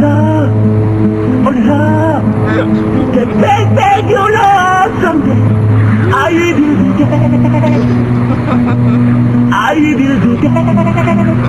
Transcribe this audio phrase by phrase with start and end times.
[0.00, 0.50] love,
[1.44, 2.24] for love,
[3.16, 5.42] the baby you love someday.
[6.12, 6.68] I will be
[7.04, 7.20] there.
[9.52, 11.46] I will be there.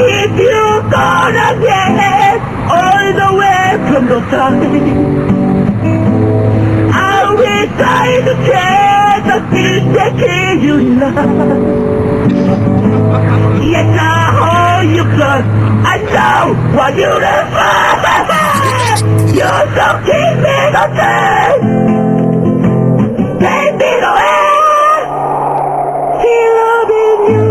[0.00, 0.60] If you
[0.90, 2.40] gonna get
[2.70, 4.62] all the way from the side,
[6.94, 6.96] I
[7.40, 10.14] will try to take the things that
[10.62, 11.88] you love.
[13.62, 14.27] Yes, I
[14.78, 15.46] hold you close.
[15.84, 17.12] I know what you.
[19.36, 21.60] You're so keep me the same.
[23.42, 24.48] Take me away.
[26.18, 27.48] Still loving you.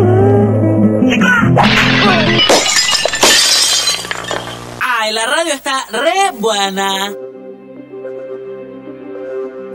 [4.81, 6.91] Ay, la radio está re buena.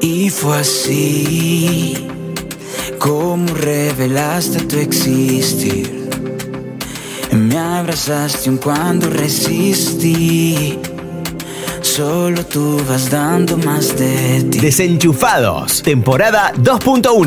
[0.00, 2.08] Y fue así
[2.98, 6.01] como revelaste tu existir.
[7.72, 10.78] Abrazaste un cuando resistí.
[11.80, 14.60] Solo tú vas dando más de ti.
[14.60, 17.22] Desenchufados, temporada 2.1.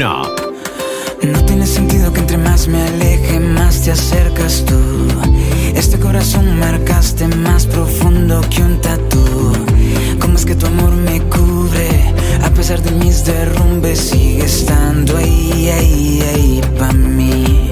[1.24, 4.80] No tiene sentido que entre más me aleje, más te acercas tú.
[5.74, 9.52] Este corazón marcaste más profundo que un tatú.
[10.20, 12.14] ¿Cómo es que tu amor me cubre?
[12.44, 17.72] A pesar de mis derrumbes, sigue estando ahí, ahí, ahí pa' mí.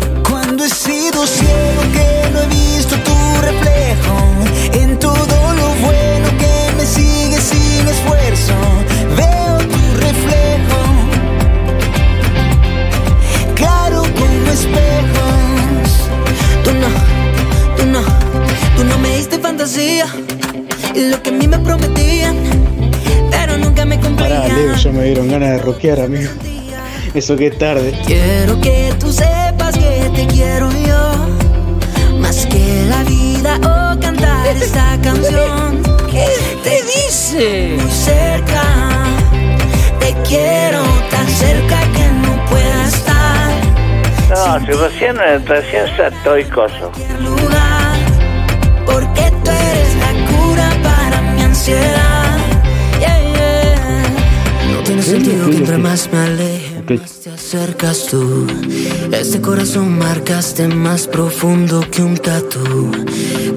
[0.64, 4.16] Cuando he sido ciego que no he visto tu reflejo
[4.72, 8.54] en todo lo bueno que me sigue sin esfuerzo,
[9.18, 10.80] veo tu reflejo
[13.56, 16.10] claro como espejos.
[16.64, 16.88] Tú no,
[17.76, 18.02] tú no,
[18.78, 20.06] tú no me diste fantasía,
[20.96, 22.38] lo que a mí me prometían,
[23.30, 24.76] pero nunca me Pará, Leo, cumplían.
[24.78, 26.30] ya me dieron ganas de rockear, amigo.
[27.14, 27.94] Eso que es tarde.
[28.08, 29.12] Quiero que tú
[29.64, 35.82] sepas que te quiero yo, más que la vida o cantar esta canción.
[36.12, 36.28] ¿Qué
[36.64, 37.78] te dice?
[37.82, 38.64] Muy cerca,
[40.00, 43.52] te quiero tan cerca que no pueda estar.
[44.30, 46.92] No, si recién, recién estoy coso.
[47.20, 47.98] lugar
[48.86, 52.38] Porque tú eres la cura para mi ansiedad
[53.00, 54.74] Yeah, yeah.
[54.76, 56.20] No tiene sentido que entre más me
[56.90, 58.46] Más te acercas tú
[59.12, 62.92] Este corazón marcaste más profundo que un tatu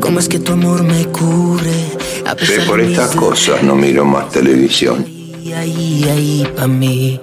[0.01, 1.73] ¿Cómo es que tu amor me cubre?
[2.25, 5.05] A pesar por de mis estas cosas no miro más televisión.
[5.05, 7.21] ahí, ahí, ahí pa' mí.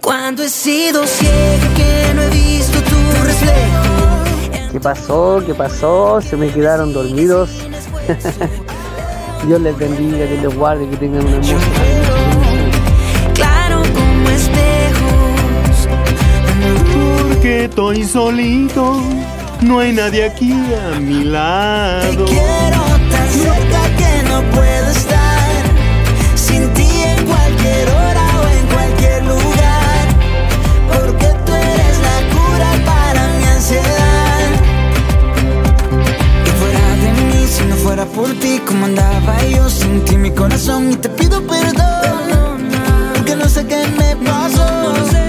[0.00, 4.72] Cuando he sido ciego que no he visto tu reflejo.
[4.72, 5.42] ¿Qué pasó?
[5.44, 6.20] ¿Qué pasó?
[6.20, 7.50] Se me quedaron dormidos.
[9.46, 11.56] Dios les bendiga, que les guarde, que tengan una hermosa
[13.34, 14.71] Claro como espejos.
[17.42, 19.02] Porque estoy solito,
[19.62, 22.24] no hay nadie aquí a mi lado.
[22.26, 25.62] Quiero tan cerca que no puedo estar
[26.36, 30.04] sin ti en cualquier hora o en cualquier lugar.
[30.86, 34.48] Porque tú eres la cura para mi ansiedad.
[36.46, 40.16] Y fuera de mí, si no fuera por ti, ¿cómo andaba yo sin ti?
[40.16, 42.70] Mi corazón y te pido perdón.
[43.14, 45.21] Porque no sé qué me pasó.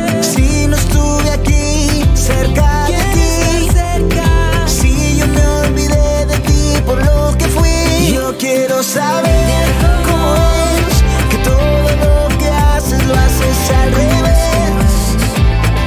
[8.44, 9.66] Quiero saber
[10.06, 10.96] cómo es
[11.30, 14.84] que todo lo que haces lo haces al revés.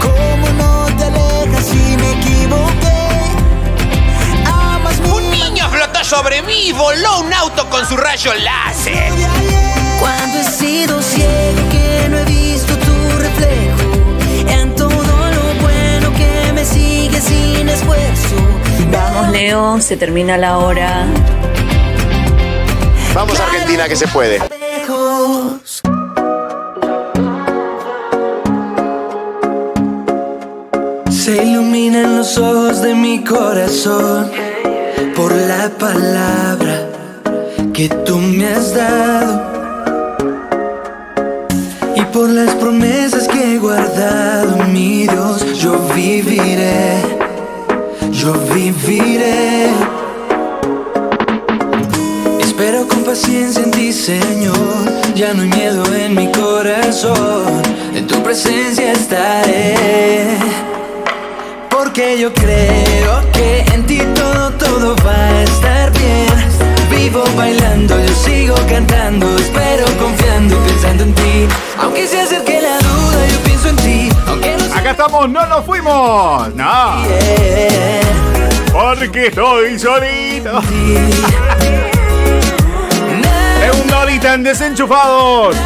[0.01, 3.09] Cómo no te alejas si me equivoqué.
[4.47, 9.13] Amas Un niño flotó sobre mí y voló un auto con su rayo láser.
[10.01, 13.89] Cuando he sido ciego que no he visto tu reflejo
[14.49, 18.37] en todo lo bueno que me sigue sin esfuerzo.
[18.91, 21.07] Vamos, Leo, se termina la hora.
[23.17, 24.43] Vamos Argentina que se puede.
[31.09, 34.31] Se iluminan los ojos de mi corazón
[35.17, 36.91] por la palabra
[37.73, 39.43] que tú me has dado
[41.95, 46.99] y por las promesas que he guardado, mi Dios, yo viviré,
[48.13, 49.96] yo viviré.
[54.07, 54.55] Señor.
[55.17, 57.61] Ya no hay miedo en mi corazón.
[57.93, 60.39] En tu presencia estaré.
[61.69, 66.29] Porque yo creo que en ti todo, todo va a estar bien.
[66.89, 69.27] Vivo bailando, yo sigo cantando.
[69.39, 71.49] Espero confiando pensando en ti.
[71.81, 74.09] Aunque se acerque la duda, yo pienso en ti.
[74.29, 76.55] Aunque no Acá estamos, no nos fuimos.
[76.55, 77.03] No.
[78.73, 80.63] Porque porque estoy solito.
[83.73, 85.57] Segunda horita en Desenchufados.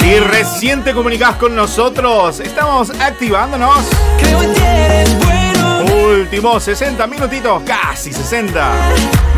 [0.00, 3.88] Si recién te comunicas con nosotros, estamos activándonos.
[6.04, 8.72] Últimos 60 minutitos, casi 60.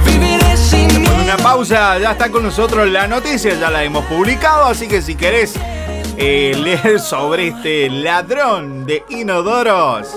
[0.06, 4.88] Después de una pausa, ya está con nosotros la noticia, ya la hemos publicado, así
[4.88, 5.52] que si querés
[6.16, 10.16] eh, leer sobre este ladrón de inodoros,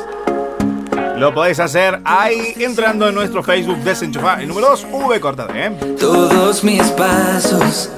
[1.21, 4.41] lo podés hacer ahí entrando en nuestro Facebook Desenchufar.
[4.41, 5.69] El número 2, V corta ¿eh?
[6.00, 7.91] Todos mis pasos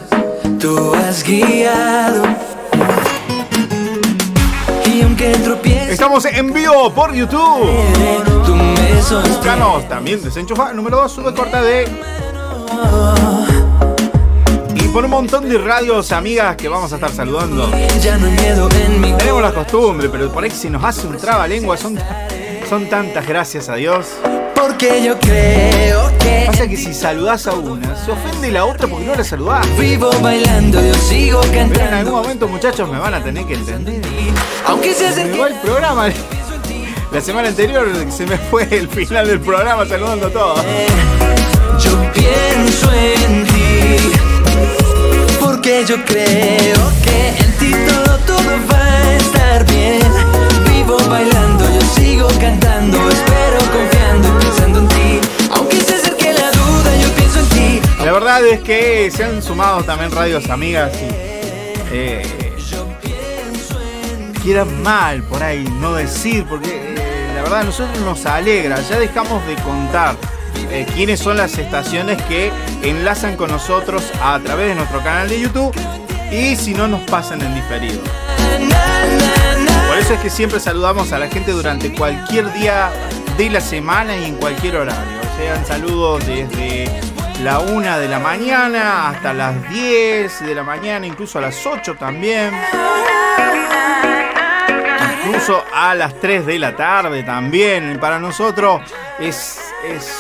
[0.60, 2.24] tú has guiado.
[4.94, 7.66] Y aunque tropiece, Estamos en vivo por YouTube.
[8.46, 9.38] tú me sostienes.
[9.38, 10.72] Búscanos también Desenchufar.
[10.72, 11.88] El número 2, sube corta de.
[14.76, 17.72] Y por un montón de radios amigas que vamos a estar saludando.
[18.02, 21.08] Ya no hay miedo en mi Tenemos la costumbre, pero por ahí si nos hace
[21.08, 21.98] un trabalengua son,
[22.74, 24.08] son tantas, gracias a Dios.
[24.56, 29.06] Porque yo creo que Pasa que si saludás a una, se ofende la otra porque
[29.06, 29.64] no la saludás.
[29.78, 32.12] vivo bailando, yo sigo Pero en algún cantando.
[32.14, 34.02] momento, muchachos, me van a tener que entender.
[34.66, 36.10] Aunque se me va el programa.
[37.12, 40.66] La semana anterior se me fue el final del programa saludando a todos.
[41.84, 43.98] Yo pienso en ti,
[45.40, 50.02] porque yo creo que en ti todo, todo va a estar bien.
[50.68, 51.63] Vivo bailando,
[52.14, 55.22] sigo cantando, espero confiando y pensando en ti.
[55.52, 57.82] Aunque se acerque la duda, yo pienso en ti.
[58.06, 61.08] La verdad es que se han sumado también radios amigas y
[61.92, 62.24] eh,
[64.44, 69.00] quieran mal por ahí no decir, porque eh, la verdad a nosotros nos alegra, ya
[69.00, 70.16] dejamos de contar
[70.70, 72.52] eh, quiénes son las estaciones que
[72.84, 75.74] enlazan con nosotros a través de nuestro canal de YouTube
[76.32, 78.02] y si no nos pasan en diferido.
[79.94, 82.92] Por eso es que siempre saludamos a la gente durante cualquier día
[83.38, 85.22] de la semana y en cualquier horario.
[85.38, 86.90] Sean saludos desde
[87.44, 91.94] la 1 de la mañana hasta las 10 de la mañana, incluso a las 8
[92.00, 92.60] también.
[95.28, 98.00] Incluso a las 3 de la tarde también.
[98.00, 98.82] Para nosotros
[99.20, 100.12] es, es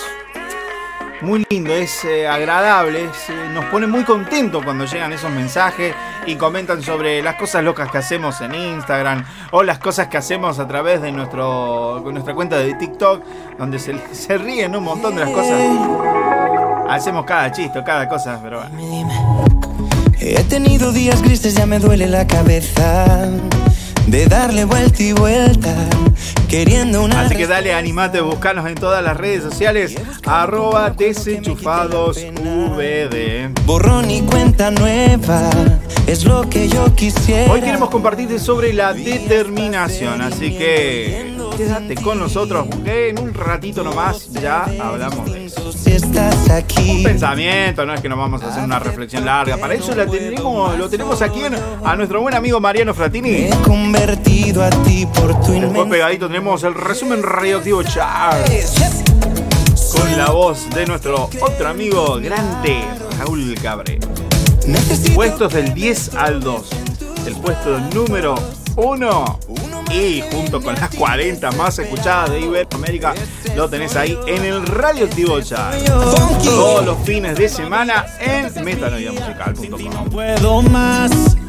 [1.23, 3.09] muy lindo, es eh, agradable, eh,
[3.53, 7.97] nos pone muy contentos cuando llegan esos mensajes y comentan sobre las cosas locas que
[7.97, 12.73] hacemos en Instagram o las cosas que hacemos a través de nuestro, nuestra cuenta de
[12.73, 13.23] TikTok,
[13.57, 15.59] donde se, se ríen un montón de las cosas.
[16.89, 19.45] Hacemos cada chiste, cada cosa, pero bueno.
[20.19, 23.29] He tenido días grises, ya me duele la cabeza
[24.07, 25.73] de darle vuelta y vuelta,
[26.49, 27.21] queriendo una.
[27.21, 29.95] Así que dale, animate, buscanos en todas las redes sociales,
[30.25, 33.65] arroba desenchufadosvd.
[33.65, 35.49] Borrón y cuenta nueva,
[36.07, 37.51] es lo que yo quisiera.
[37.51, 43.83] Hoy queremos compartirte sobre la determinación, así que quédate con nosotros, que en un ratito
[43.83, 45.71] nomás ya hablamos de eso.
[46.51, 50.05] Aquí, Pensamiento, no es que nos vamos a hacer una reflexión larga, para eso la
[50.05, 53.29] tenemos, lo tenemos aquí en- a nuestro buen amigo Mariano Fratini.
[53.29, 58.73] he convertido a ti por tu Después pegadito tenemos el resumen radioactivo Charles.
[59.91, 62.83] Con la voz de nuestro otro amigo grande,
[63.19, 63.55] Raúl.
[64.67, 66.69] Necesito Puestos del 10 al 2.
[67.25, 68.35] El puesto número
[68.75, 69.39] 1.
[69.93, 73.13] Y junto con las 40 más escuchadas de Iberoamérica,
[73.55, 75.77] lo tenés ahí en el Radioactivo Chart.
[76.43, 81.42] Todos los fines de semana en metanoiamusical.com.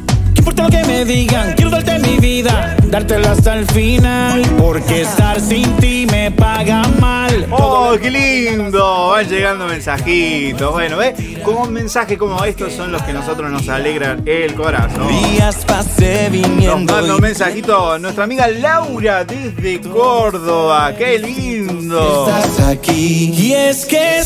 [0.45, 0.55] puedo más.
[0.55, 1.53] ¿Qué importa lo que me digan?
[1.53, 4.41] Quiero darte mi vida, dártela hasta el final.
[4.57, 7.47] Porque estar sin ti me paga mal.
[7.51, 9.09] ¡Oh, qué lindo!
[9.09, 10.71] Van llegando mensajitos.
[10.71, 11.15] Bueno, ¿ves?
[11.43, 15.07] Como mensajes como estos son los que nosotros nos alegran el corazón.
[15.07, 17.15] días pasé Nos viniendo.
[17.15, 20.93] un y mensajito nuestra amiga Laura desde Córdoba.
[20.97, 22.27] ¡Qué lindo!
[22.27, 23.31] Estás aquí.
[23.35, 24.21] Y es que.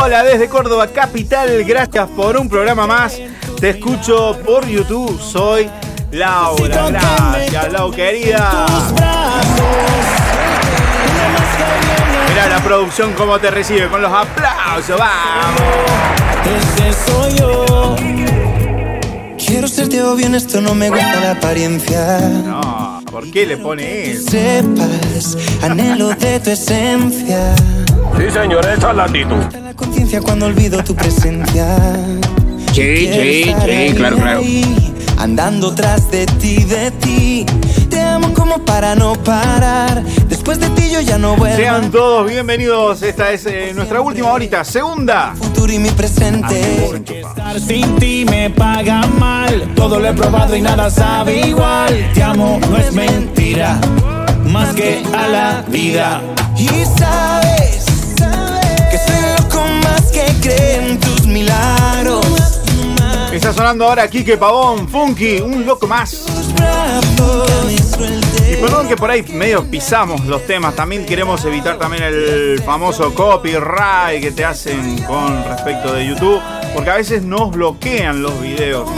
[0.00, 3.20] Hola desde Córdoba Capital, gracias por un programa más.
[3.60, 5.70] Te escucho por YouTube, soy
[6.10, 6.90] Laura.
[6.90, 8.66] Gracias, Lau querida.
[12.28, 15.62] Mira la producción cómo te recibe con los aplausos, vamos.
[16.44, 17.96] Ese soy yo.
[19.38, 22.18] Quiero serte obvio en esto, no me gusta la apariencia.
[22.44, 24.30] No, ¿por qué le pone eso?
[24.30, 27.54] Sepas, anhelo de tu esencia.
[28.16, 29.36] Sí, señor, esa es la actitud.
[29.62, 31.76] La conciencia cuando olvido tu presencia.
[32.74, 34.42] Sí, sí, sí, claro, claro.
[35.18, 37.46] andando tras de ti, de ti.
[37.88, 40.02] Te amo como para no parar.
[40.28, 41.56] Después de ti yo ya no vuelvo.
[41.56, 43.00] Sean todos bienvenidos.
[43.02, 45.34] Esta es eh, nuestra última horita, segunda.
[45.36, 46.90] futuro y mi presente.
[47.20, 49.72] Estar sin ti me paga mal.
[49.76, 52.10] Todo lo he probado y nada sabe igual.
[52.12, 53.78] Te amo, no es mentira.
[54.46, 56.20] Más que a la vida.
[56.58, 56.66] Y
[56.98, 57.84] sabes
[58.90, 61.83] que soy loco más que creen tus milagros.
[63.44, 66.24] Está sonando ahora Kike Pavón, Funky, un loco más.
[68.50, 73.12] Y perdón que por ahí medio pisamos los temas, también queremos evitar también el famoso
[73.12, 76.40] copyright que te hacen con respecto de YouTube,
[76.72, 78.88] porque a veces nos bloquean los videos.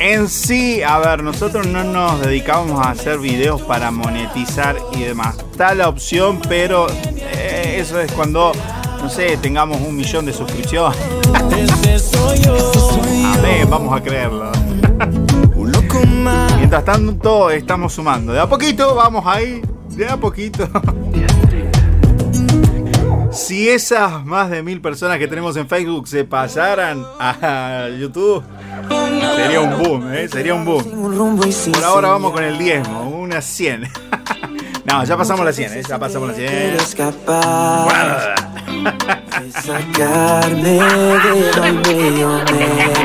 [0.00, 5.36] En sí, a ver, nosotros no nos dedicamos a hacer videos para monetizar y demás.
[5.52, 8.50] Está la opción, pero eh, eso es cuando,
[9.02, 10.98] no sé, tengamos un millón de suscripciones.
[13.24, 14.50] A ver, vamos a creerlo.
[16.56, 18.32] Mientras tanto, estamos sumando.
[18.32, 19.62] De a poquito, vamos ahí.
[19.88, 20.68] De a poquito.
[23.32, 28.42] Si esas más de mil personas que tenemos en Facebook se pasaran a YouTube,
[29.36, 30.28] sería un boom, ¿eh?
[30.28, 30.84] Sería un boom.
[31.72, 33.88] Por ahora vamos con el diezmo, unas 100.
[34.84, 35.82] No, ya pasamos las 100, ¿eh?
[35.88, 36.52] Ya pasamos las 100.
[36.52, 37.84] Eres capaz
[38.34, 38.39] de
[39.52, 42.40] sacarme de donde yo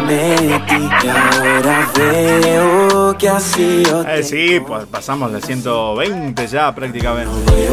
[0.05, 0.89] me metí.
[1.01, 7.51] Que ahora veo que ha sido Eh, sí, pues pasamos las 120 ya prácticamente.
[7.51, 7.67] de.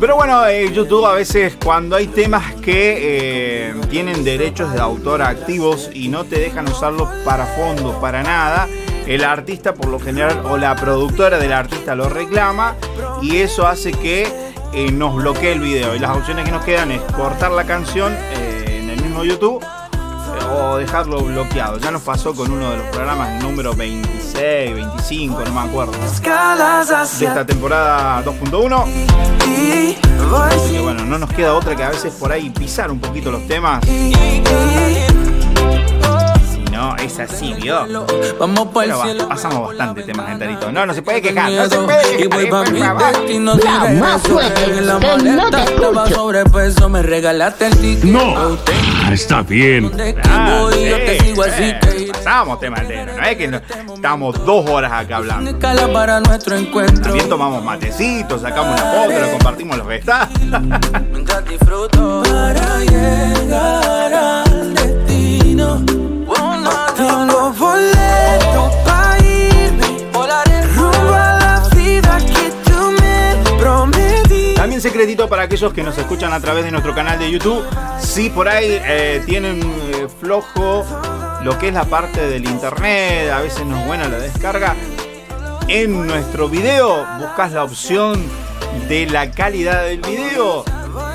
[0.00, 5.22] Pero bueno, eh, YouTube a veces cuando hay temas que eh, tienen derechos de autor
[5.22, 8.68] activos y no te dejan usarlos para fondos, para nada,
[9.06, 12.74] el artista por lo general o la productora del artista lo reclama
[13.22, 14.26] y eso hace que
[14.74, 15.94] eh, nos bloquee el video.
[15.94, 19.62] Y las opciones que nos quedan es cortar la canción eh, en el mismo YouTube
[19.62, 21.78] eh, o dejarlo bloqueado.
[21.78, 25.92] Ya nos pasó con uno de los programas número 26, 25, no me acuerdo.
[27.20, 28.84] De esta temporada 2.1.
[29.44, 29.96] ti.
[30.30, 33.30] Voy Y bueno, no nos queda otra que a veces por ahí pisar un poquito
[33.30, 33.84] los temas.
[36.84, 37.86] No, es así, ¿vio?
[38.38, 39.26] Vamos por el Pero va, cielo.
[39.28, 40.70] pasamos bastante temas enteritos.
[40.70, 43.14] No, no se puede quejar, no se puede Y voy pa' quejar.
[43.26, 48.04] En maleta estaba sobrepeso, me regalaste el ticket.
[48.04, 48.58] No.
[49.10, 49.90] Está bien.
[50.24, 51.34] Ah, te sí,
[52.12, 53.16] Pasamos temas enteros.
[53.16, 53.60] No es que no-
[53.94, 55.54] estamos dos horas acá hablando.
[55.56, 59.86] También tomamos matecitos, sacamos una foto, lo compartimos los.
[59.86, 60.28] Mientras
[61.48, 66.03] disfruto para llegar al destino.
[74.84, 77.64] Secretito para aquellos que nos escuchan a través de nuestro canal de YouTube.
[77.98, 80.84] Si por ahí eh, tienen eh, flojo
[81.42, 84.76] lo que es la parte del internet, a veces no es buena la descarga.
[85.68, 88.22] En nuestro video buscas la opción
[88.86, 90.64] de la calidad del video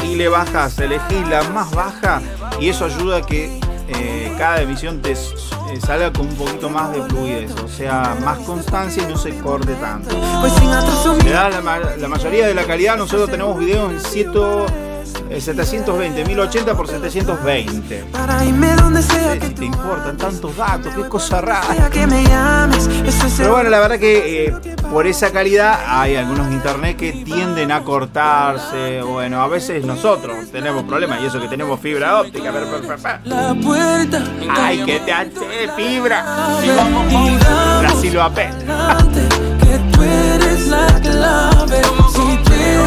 [0.04, 2.24] y le bajas, elegís la más baja
[2.60, 5.16] y eso ayuda a que eh, cada emisión te
[5.72, 9.38] eh, salga con un poquito más de fluidez, o sea, más constancia y no se
[9.40, 10.10] corte tanto.
[10.42, 10.54] Pues
[11.50, 12.98] la, ma- la mayoría de la calidad.
[12.98, 14.89] Nosotros tenemos videos en 100, eh,
[15.30, 18.06] 720, 1080 por 720.
[18.12, 21.62] para irme donde sea Eh, que Si te importan tantos datos, qué cosa rara.
[23.38, 24.54] Pero bueno, la verdad que eh,
[24.92, 29.02] por esa calidad hay algunos internet que tienden a cortarse.
[29.02, 32.52] Bueno, a veces nosotros tenemos problemas y eso que tenemos fibra óptica.
[32.52, 32.98] Pero, pero.
[34.50, 36.24] Ay, que te hace fibra.
[37.82, 38.54] La silvapet.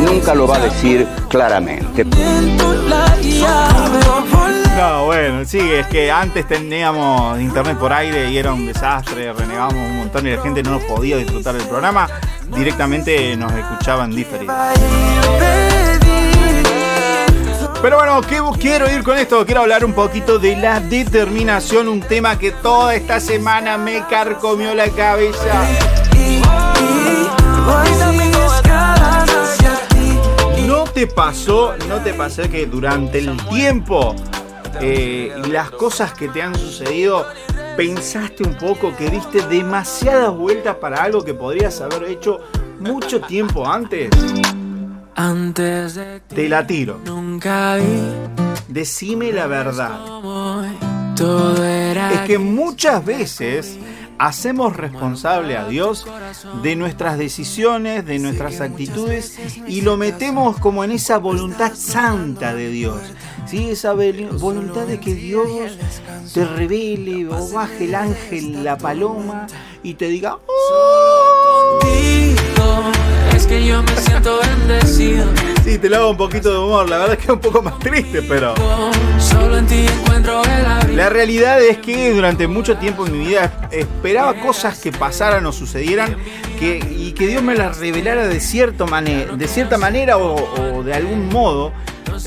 [0.04, 2.04] Nunca lo va a decir claramente.
[4.76, 9.90] No, bueno, sí, es que antes teníamos internet por aire y era un desastre, renegábamos
[9.90, 12.08] un montón y la gente no nos podía disfrutar del programa,
[12.54, 14.54] directamente nos escuchaban diferido.
[17.82, 19.44] Pero bueno, ¿qué quiero ir con esto?
[19.44, 24.74] Quiero hablar un poquito de la determinación, un tema que toda esta semana me carcomió
[24.74, 25.66] la cabeza.
[30.66, 34.14] ¿No te pasó, no te pasó que durante el tiempo
[34.80, 37.26] eh, y las cosas que te han sucedido,
[37.76, 42.40] pensaste un poco que diste demasiadas vueltas para algo que podrías haber hecho
[42.80, 44.10] mucho tiempo antes?
[45.14, 46.98] Antes de ti Te la tiro.
[47.04, 50.00] nunca vi Decime la verdad.
[51.16, 53.78] Todo era Es que muchas veces
[54.22, 56.06] hacemos responsable a Dios
[56.62, 59.36] de nuestras decisiones, de nuestras actitudes
[59.66, 63.00] y lo metemos como en esa voluntad santa de Dios.
[63.46, 63.70] ¿sí?
[63.70, 65.76] Esa voluntad de que Dios
[66.32, 69.48] te revele o baje el ángel, la paloma
[69.82, 70.82] y te diga, "Oh".
[73.42, 75.26] Es que yo me siento bendecido.
[75.64, 76.88] Sí, te lo hago un poquito de humor.
[76.88, 78.54] La verdad es que es un poco más triste, pero.
[79.18, 80.96] Solo en ti encuentro el abrigo.
[80.96, 85.52] La realidad es que durante mucho tiempo en mi vida esperaba cosas que pasaran o
[85.52, 86.16] sucedieran
[86.58, 90.82] que, y que Dios me las revelara de, cierto mane- de cierta manera o, o
[90.84, 91.72] de algún modo.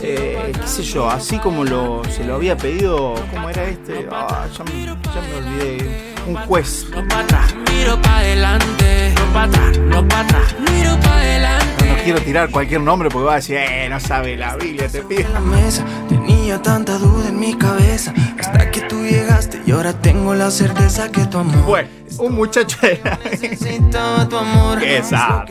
[0.02, 4.06] eh, qué sé yo, así como lo, se lo había pedido, ¿cómo era este?
[4.12, 6.15] Ah, ya, me, ya me olvidé.
[6.27, 6.88] Un juez.
[6.89, 9.13] No pa' atrás, miro pa' adelante.
[9.15, 11.85] No pa' atrás, no pa' atrás, miro pa' adelante.
[12.06, 15.28] Quiero tirar cualquier nombre porque va a decir, eh, no sabe la Biblia, te pido.
[15.34, 20.36] la mesa Tenía tanta duda en mi cabeza Hasta que tú llegaste y ahora tengo
[20.36, 23.18] la certeza que tu amor Bueno, un muchacho era.
[24.30, 25.46] Tu amor Qué sad,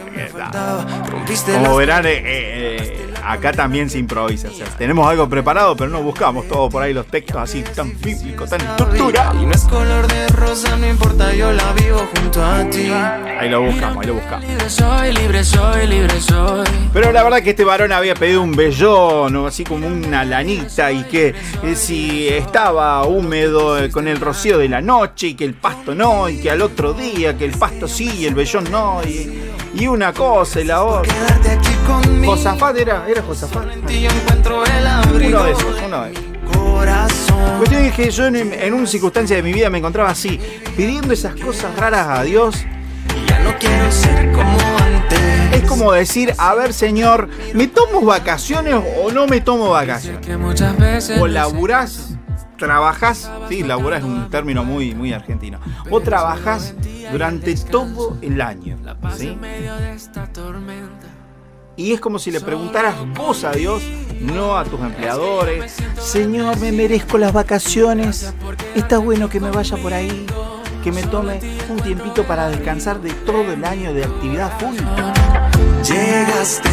[0.52, 0.87] sad.
[1.54, 4.49] Como verán, eh, eh, acá también se improvisa.
[4.49, 7.99] O sea, tenemos algo preparado, pero no buscamos todo por ahí los textos así tan
[8.00, 9.42] bíblicos, tan estructurados.
[9.42, 12.90] Y no es color de rosa, no importa, yo la vivo junto a ti
[13.40, 14.46] Ahí lo buscamos, ahí lo buscamos.
[14.46, 16.43] Libre soy, libre soy, libre soy
[16.92, 20.92] Pero la verdad que este varón había pedido un vellón o así como una lanita
[20.92, 25.44] y que eh, si estaba húmedo eh, con el rocío de la noche y que
[25.44, 28.70] el pasto no y que al otro día que el pasto sí y el vellón
[28.70, 29.32] no y,
[29.74, 31.12] y una cosa y la otra.
[32.24, 33.64] Josafat era, era Josafat.
[35.12, 36.24] Uno de esos, uno de esos.
[36.52, 40.38] Corazón cuestión es que yo en, en una circunstancia de mi vida me encontraba así,
[40.76, 42.64] pidiendo esas cosas raras a Dios.
[43.26, 44.83] Ya no quiero ser como antes
[45.52, 50.25] Es como decir, a ver señor, ¿me tomo vacaciones o no me tomo vacaciones?
[50.25, 52.16] que muchas veces O laburás,
[52.58, 55.61] trabajás, sí, laburás es un término muy, muy argentino.
[55.90, 56.75] O trabajás
[57.12, 58.78] durante todo el año,
[59.16, 59.38] ¿sí?
[61.76, 63.82] Y es como si le preguntaras vos a Dios,
[64.20, 68.32] no a tus empleadores, Señor, me merezco las vacaciones,
[68.76, 70.25] está bueno que me vaya por ahí,
[70.84, 74.76] que me tome un tiempito para descansar de todo el año de actividad full.
[75.82, 76.68] Llegaste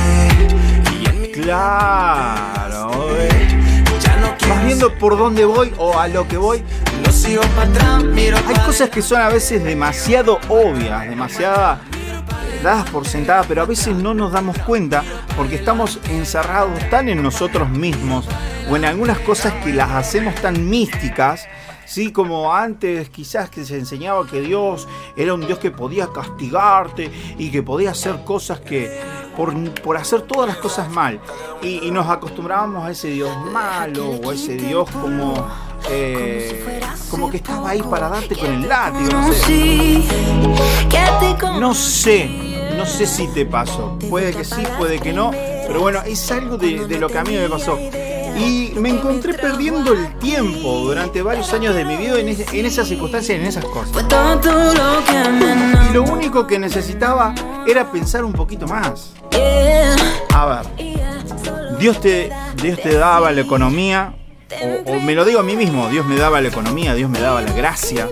[1.00, 3.84] y Claro, eh.
[4.50, 6.62] vas viendo por dónde voy o a lo que voy.
[8.48, 11.80] Hay cosas que son a veces demasiado obvias, demasiado
[12.62, 15.04] dadas por sentadas, pero a veces no nos damos cuenta
[15.38, 18.28] porque estamos encerrados tan en nosotros mismos
[18.70, 21.48] o en algunas cosas que las hacemos tan místicas.
[21.92, 27.12] Sí, como antes quizás que se enseñaba que Dios era un Dios que podía castigarte
[27.38, 28.98] y que podía hacer cosas que
[29.36, 31.20] por, por hacer todas las cosas mal.
[31.62, 35.34] Y, nos acostumbrábamos a ese Dios malo o ese Dios como,
[35.90, 39.12] eh, como que estaba ahí para darte con el látigo.
[39.12, 40.04] No sé.
[41.60, 42.30] No sé,
[42.78, 44.00] no sé si te pasó.
[44.10, 45.32] Puede que sí, puede que no.
[45.32, 47.78] Pero bueno, es algo de, de lo que a mí me pasó.
[48.38, 52.28] Y me encontré perdiendo el tiempo durante varios años de mi vida en,
[52.66, 54.06] esas circunstancias, en esas cosas.
[55.90, 57.34] Y lo único que necesitaba
[57.68, 59.14] era pensar un poquito más.
[60.34, 64.16] A ver, Dios te, Dios te daba la economía,
[64.86, 67.20] o, o me lo digo a mí mismo, Dios me daba la economía, Dios me
[67.20, 68.08] daba la gracia,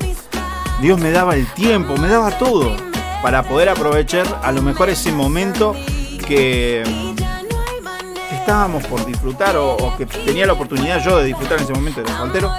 [0.82, 2.75] Dios me daba el tiempo, me daba todo
[3.21, 5.75] para poder aprovechar a lo mejor ese momento
[6.27, 6.84] que
[8.50, 12.10] estábamos por disfrutar o, que tenía la oportunidad yo de disfrutar en ese momento de
[12.10, 12.52] soltero.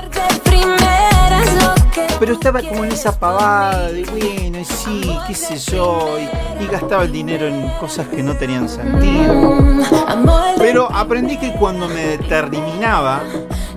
[2.21, 7.03] Pero estaba como en esa pavada de, bueno, sí, qué sé yo, y, y gastaba
[7.03, 9.59] el dinero en cosas que no tenían sentido.
[10.59, 13.23] Pero aprendí que cuando me determinaba,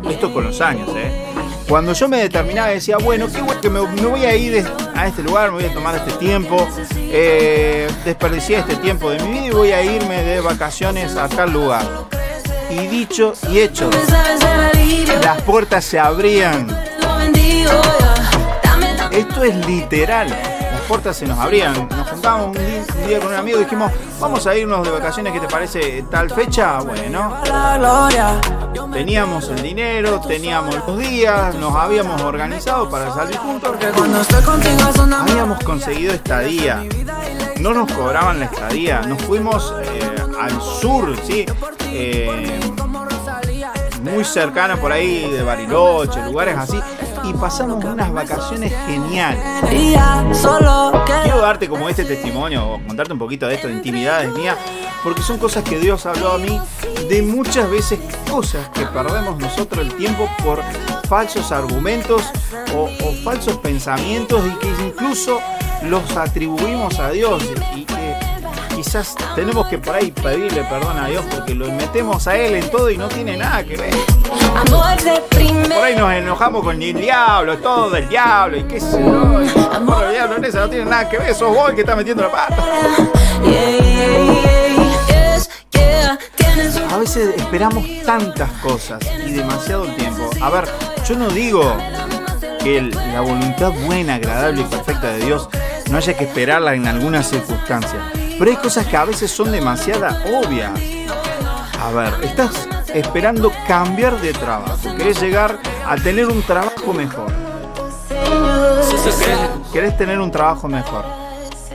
[0.07, 1.25] esto con los años, ¿eh?
[1.67, 5.07] Cuando yo me determinaba y decía, bueno, qué bueno que me voy a ir a
[5.07, 6.67] este lugar, me voy a tomar este tiempo,
[7.15, 11.53] eh, desperdicié este tiempo de mi vida y voy a irme de vacaciones a tal
[11.53, 11.85] lugar.
[12.71, 13.87] Y dicho y hecho,
[15.21, 16.67] las puertas se abrían.
[19.11, 20.27] Esto es literal.
[20.29, 21.87] Las puertas se nos abrían.
[22.23, 25.41] Nos juntábamos un día, con un amigo y dijimos, vamos a irnos de vacaciones, ¿qué
[25.41, 26.79] te parece tal fecha?
[26.79, 27.35] Bueno,
[28.93, 33.75] teníamos el dinero, teníamos los días, nos habíamos organizado para salir juntos.
[35.19, 36.85] Habíamos conseguido estadía.
[37.59, 39.01] No nos cobraban la estadía.
[39.01, 41.45] Nos fuimos eh, al sur, ¿sí?
[41.91, 42.59] Eh,
[44.01, 46.79] muy cercana por ahí de Bariloche, lugares así.
[47.23, 49.39] Y pasamos unas vacaciones geniales.
[51.05, 54.57] Quiero darte como este testimonio o contarte un poquito de esto de intimidades mías,
[55.03, 56.59] porque son cosas que Dios habló a mí
[57.09, 60.61] de muchas veces cosas que perdemos nosotros el tiempo por
[61.07, 62.23] falsos argumentos
[62.75, 65.39] o, o falsos pensamientos y que incluso
[65.83, 67.43] los atribuimos a Dios.
[67.75, 67.85] Y
[68.83, 72.69] quizás tenemos que por ahí pedirle perdón a Dios porque lo metemos a Él en
[72.69, 73.93] todo y no tiene nada que ver.
[74.55, 78.81] Amor de primera Por ahí nos enojamos con el diablo, todo del diablo y qué
[78.81, 79.41] sé yo.
[79.41, 79.49] y,
[79.83, 81.95] Bueno, el diablo en esa no tiene nada que ver, sos vos el que está
[81.95, 82.63] metiendo la pata.
[83.47, 85.49] Es
[86.35, 90.29] tienes veces esperamos tantas cosas y demasiado tiempo.
[90.41, 90.65] A ver,
[91.07, 91.73] yo no digo
[92.61, 95.47] que la voluntad buena, agradable y perfecta de Dios
[95.89, 98.22] no haya que esperarla en algunas circunstancias.
[98.37, 100.71] Pero hay cosas que a veces son demasiado obvias.
[101.79, 104.77] A ver, estás esperando cambiar de trabajo.
[104.97, 107.31] Querés llegar a tener un trabajo mejor.
[109.73, 111.03] Querés, tener un trabajo mejor.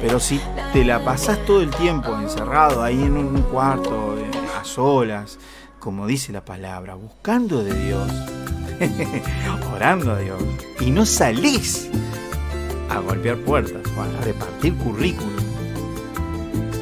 [0.00, 0.40] Pero si
[0.72, 5.38] te la pasás todo el tiempo encerrado ahí en un cuarto, eh, a solas,
[5.78, 8.08] como dice la palabra, buscando de Dios,
[9.74, 10.40] orando a Dios,
[10.80, 11.88] y no salís
[12.88, 15.47] a golpear puertas o a repartir currículum,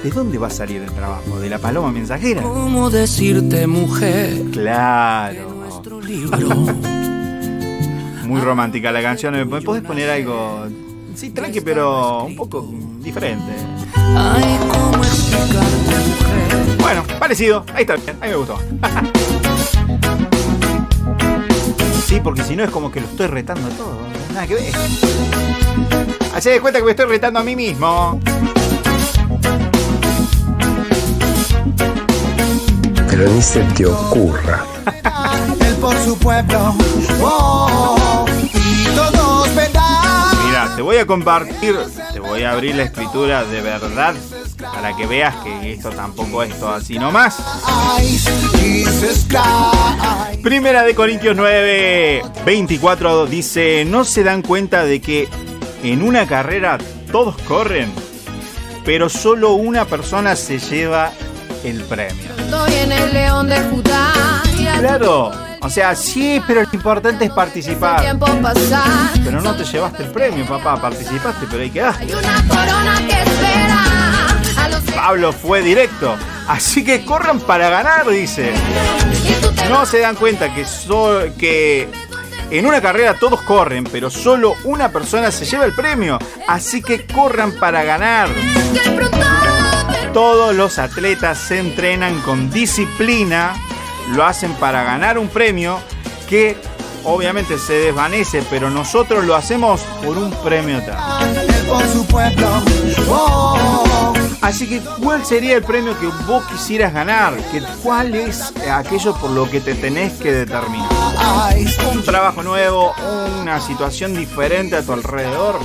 [0.03, 1.39] ¿de dónde va a salir el trabajo?
[1.39, 2.43] ¿De la paloma mensajera?
[2.43, 4.43] ¿Cómo decirte, mujer?
[4.53, 5.51] Claro.
[5.51, 6.39] Nuestro libro.
[8.25, 9.35] Muy romántica la canción.
[9.49, 10.67] ¿Me podés poner algo?
[11.15, 12.69] Sí, tranqui, pero un poco
[13.01, 13.53] diferente.
[13.95, 16.77] Ay, ¿cómo explicarte, mujer?
[16.79, 17.65] Bueno, parecido.
[17.75, 18.17] Ahí está bien.
[18.21, 18.59] A mí me gustó.
[22.07, 23.99] Sí, porque si no es como que lo estoy retando todo.
[24.33, 24.73] Nada que ver.
[26.33, 28.21] Hacé de cuenta que me estoy retando a mí mismo.
[33.17, 34.63] Pero ni se te ocurra.
[35.61, 36.75] Él por su pueblo.
[37.23, 38.27] Oh,
[38.95, 39.49] todos.
[40.45, 41.79] Mira, te voy a compartir,
[42.13, 44.15] te voy a abrir la escritura de verdad
[44.61, 47.39] para que veas que esto tampoco es todo así nomás.
[50.43, 55.27] Primera de Corintios 9, 24 dice, ¿no se dan cuenta de que
[55.83, 56.77] en una carrera
[57.11, 57.91] todos corren,
[58.85, 61.13] pero solo una persona se lleva
[61.65, 62.31] el premio?
[62.39, 64.13] Estoy en el león de Judá.
[64.79, 68.01] Claro, o sea, sí, pero lo importante es participar.
[69.25, 72.07] Pero no te llevaste el premio, papá, participaste, pero ahí quedaste.
[74.95, 76.17] Pablo fue directo.
[76.49, 78.53] Así que corran para ganar, dice.
[79.69, 81.89] No se dan cuenta que, so- que
[82.51, 86.19] en una carrera todos corren, pero solo una persona se lleva el premio.
[86.49, 88.29] Así que corran para ganar.
[90.17, 93.55] Todos los atletas se entrenan con disciplina,
[94.15, 95.79] lo hacen para ganar un premio
[96.27, 96.57] que
[97.05, 100.97] obviamente se desvanece, pero nosotros lo hacemos por un premio tal.
[103.11, 107.35] Oh, Así que, ¿cuál sería el premio que vos quisieras ganar?
[107.53, 110.89] ¿Que, ¿Cuál es aquello por lo que te tenés que determinar?
[111.93, 112.95] ¿Un trabajo nuevo?
[113.43, 115.61] ¿Una situación diferente a tu alrededor?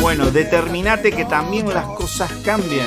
[0.00, 2.86] Bueno, determinate que también las cosas cambien.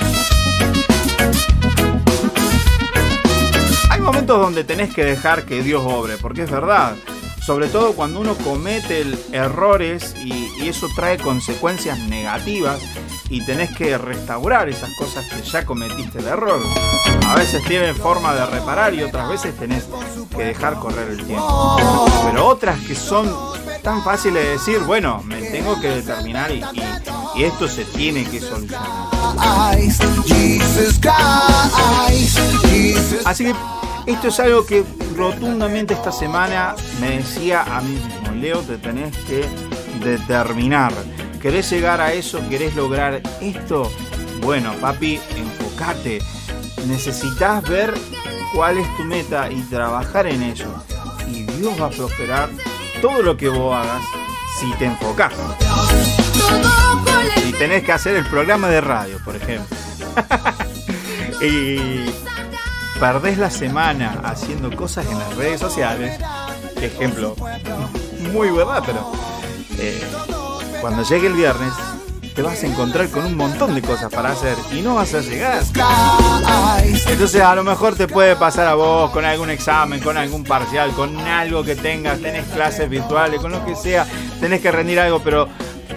[4.04, 6.96] Momentos donde tenés que dejar que Dios obre, porque es verdad.
[7.42, 10.32] Sobre todo cuando uno comete errores y,
[10.64, 12.80] y eso trae consecuencias negativas
[13.30, 16.62] y tenés que restaurar esas cosas que ya cometiste el error.
[17.28, 19.84] A veces tienen forma de reparar y otras veces tenés
[20.36, 21.76] que dejar correr el tiempo.
[22.32, 23.30] Pero otras que son
[23.82, 26.84] tan fáciles de decir, bueno, me tengo que determinar y, y-
[27.36, 29.10] y esto se tiene que solucionar.
[33.26, 33.56] Así que
[34.06, 34.84] esto es algo que
[35.16, 39.48] rotundamente esta semana me decía a mí mismo, Leo, te tenés que
[40.04, 40.94] determinar.
[41.42, 42.42] ¿Querés llegar a eso?
[42.50, 43.92] ¿Querés lograr esto?
[44.42, 46.20] Bueno, papi, enfocate.
[46.88, 47.94] Necesitas ver
[48.54, 50.68] cuál es tu meta y trabajar en ello.
[51.28, 52.50] Y Dios va a prosperar
[53.02, 54.04] todo lo que vos hagas
[54.60, 55.34] si te enfocás.
[57.42, 59.76] Si tenés que hacer el programa de radio, por ejemplo.
[61.42, 62.06] y
[63.00, 66.20] perdés la semana haciendo cosas en las redes sociales.
[66.82, 67.36] Ejemplo,
[68.32, 69.12] muy verdad, pero
[69.78, 70.02] eh,
[70.82, 71.74] cuando llegue el viernes
[72.36, 75.22] te vas a encontrar con un montón de cosas para hacer y no vas a
[75.22, 75.62] llegar.
[77.08, 80.92] Entonces a lo mejor te puede pasar a vos con algún examen, con algún parcial,
[80.92, 84.08] con algo que tengas, tenés clases virtuales, con lo que sea,
[84.40, 85.48] tenés que rendir algo, pero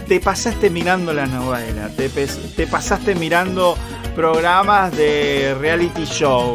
[0.06, 3.76] te pasaste mirando la novela, te, te pasaste mirando
[4.16, 6.54] programas de reality show,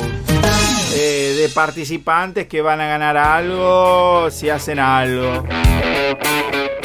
[0.95, 5.45] eh, de participantes que van a ganar algo si hacen algo.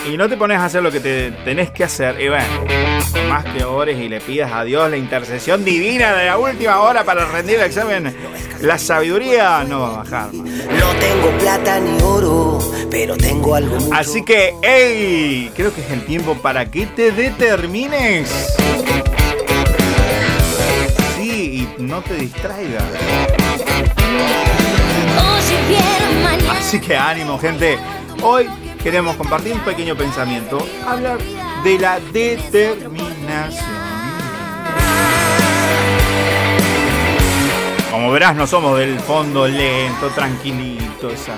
[0.06, 2.20] Y no te pones a hacer lo que te tenés que hacer.
[2.20, 2.44] Y bueno,
[3.26, 7.04] más que ores y le pidas a Dios la intercesión divina de la última hora
[7.04, 8.14] para rendir el examen,
[8.60, 10.34] la sabiduría no va a bajar.
[10.34, 12.58] No tengo plata ni oro,
[12.90, 13.94] pero tengo algo mucho.
[13.94, 18.56] Así que, hey, creo que es el tiempo para que te determines.
[21.78, 22.84] Y no te distraigas.
[26.50, 27.78] Así que ánimo, gente.
[28.22, 28.48] Hoy
[28.82, 31.18] queremos compartir un pequeño pensamiento, hablar
[31.64, 33.86] de la determinación.
[37.90, 41.34] Como verás, no somos del fondo lento, tranquilito, esa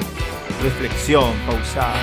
[0.62, 1.94] reflexión pausada.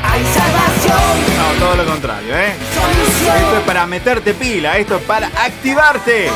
[1.37, 2.53] No, todo lo contrario, ¿eh?
[2.53, 6.29] Esto es para meterte pila, esto es para activarte.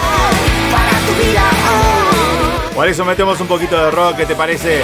[2.79, 4.81] Por eso metemos un poquito de rock, ¿qué te parece?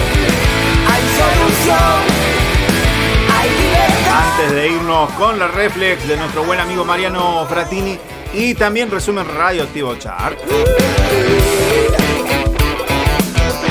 [4.12, 7.98] Antes de irnos con la reflex de nuestro buen amigo Mariano Fratini
[8.34, 10.38] y también resumen radioactivo chart.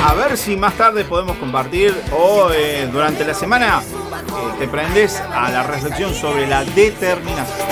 [0.03, 5.21] A ver si más tarde podemos compartir o eh, durante la semana eh, te prendes
[5.21, 7.67] a la reflexión sobre la determinación.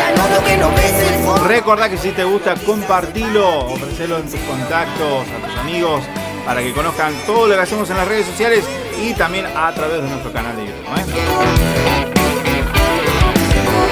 [1.47, 6.03] Recordá que si te gusta, compartilo, ofrecelo en tus contactos, a tus amigos,
[6.45, 8.65] para que conozcan todo lo que hacemos en las redes sociales
[9.01, 10.85] y también a través de nuestro canal de YouTube.
[10.97, 11.03] ¿eh?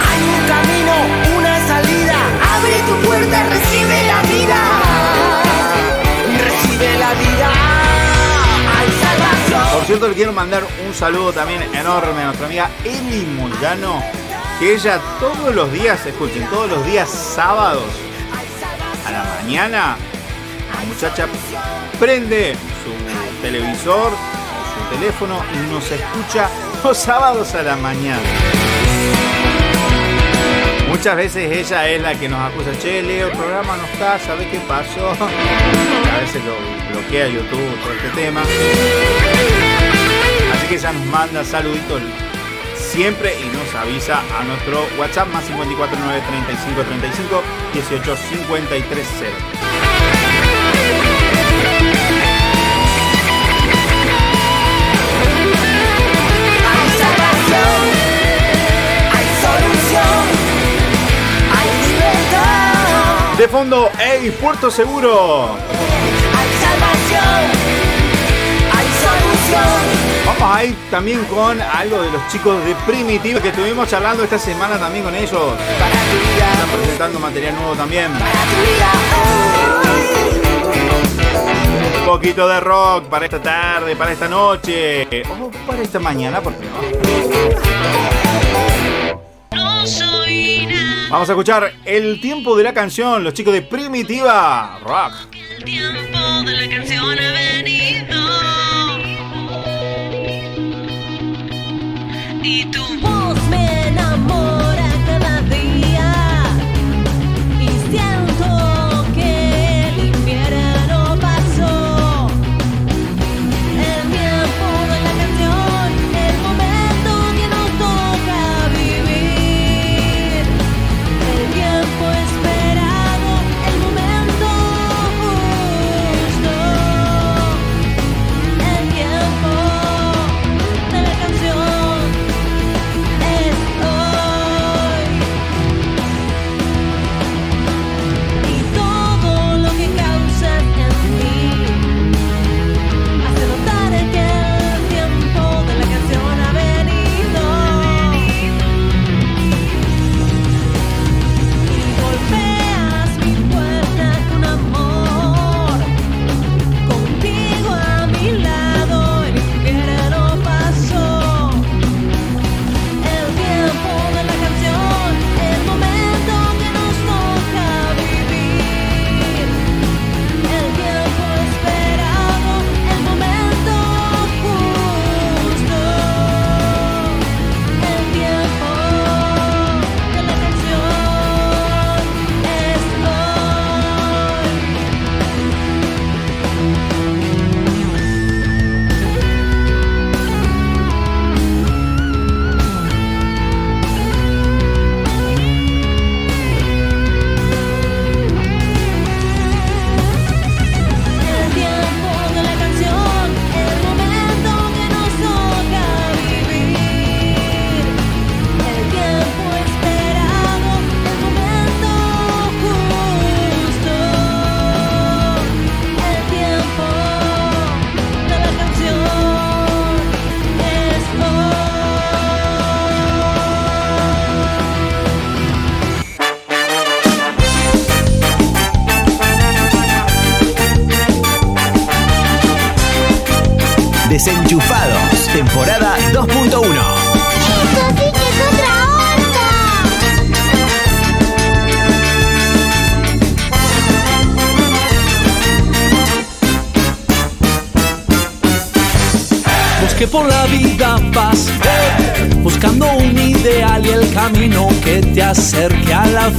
[0.10, 2.18] Hay un camino, una salida.
[2.56, 4.58] Abre tu puerta, recibe la vida.
[6.44, 7.52] Recibe la vida.
[8.78, 9.78] Hay salvación.
[9.78, 14.04] Por cierto, le quiero mandar un saludo también enorme a nuestra amiga Eli Moyano,
[14.60, 17.84] que ella todos los días, escuchen, todos los días sábados
[19.06, 19.98] a la mañana,
[20.82, 21.28] la muchacha
[22.00, 26.50] prende su televisor su teléfono y nos escucha
[26.84, 28.22] los sábados a la mañana.
[30.88, 34.48] Muchas veces ella es la que nos acusa, che, Leo, el programa no está, ¿sabes
[34.48, 35.12] qué pasó?
[35.12, 36.56] A veces lo
[36.92, 38.42] bloquea YouTube, todo este tema.
[40.54, 42.02] Así que ella nos manda saluditos
[42.76, 50.01] siempre y nos avisa a nuestro WhatsApp más 54 9 35 35 18 53 0.
[63.42, 65.58] De fondo, ¡Ey, Puerto Seguro!
[66.38, 67.50] Hay salvación.
[68.72, 69.82] Hay solución.
[70.28, 74.38] Vamos a ir también con algo de los chicos de Primitiva que estuvimos charlando esta
[74.38, 75.32] semana también con ellos.
[75.32, 78.12] Están presentando material nuevo también.
[82.00, 86.54] Un poquito de rock para esta tarde, para esta noche o para esta mañana, ¿por
[86.54, 86.80] qué no?
[91.12, 95.12] Vamos a escuchar el tiempo de la canción, los chicos de Primitiva Rock.
[96.46, 98.18] de la canción ha venido.
[102.42, 104.71] Y tu voz me enamora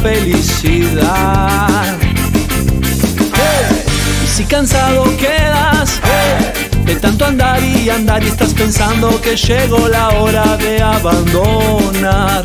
[0.02, 1.96] felicidad.
[4.22, 6.00] Y si cansado quedas
[6.84, 12.42] de tanto andar y andar y estás pensando que llegó la hora de abandonar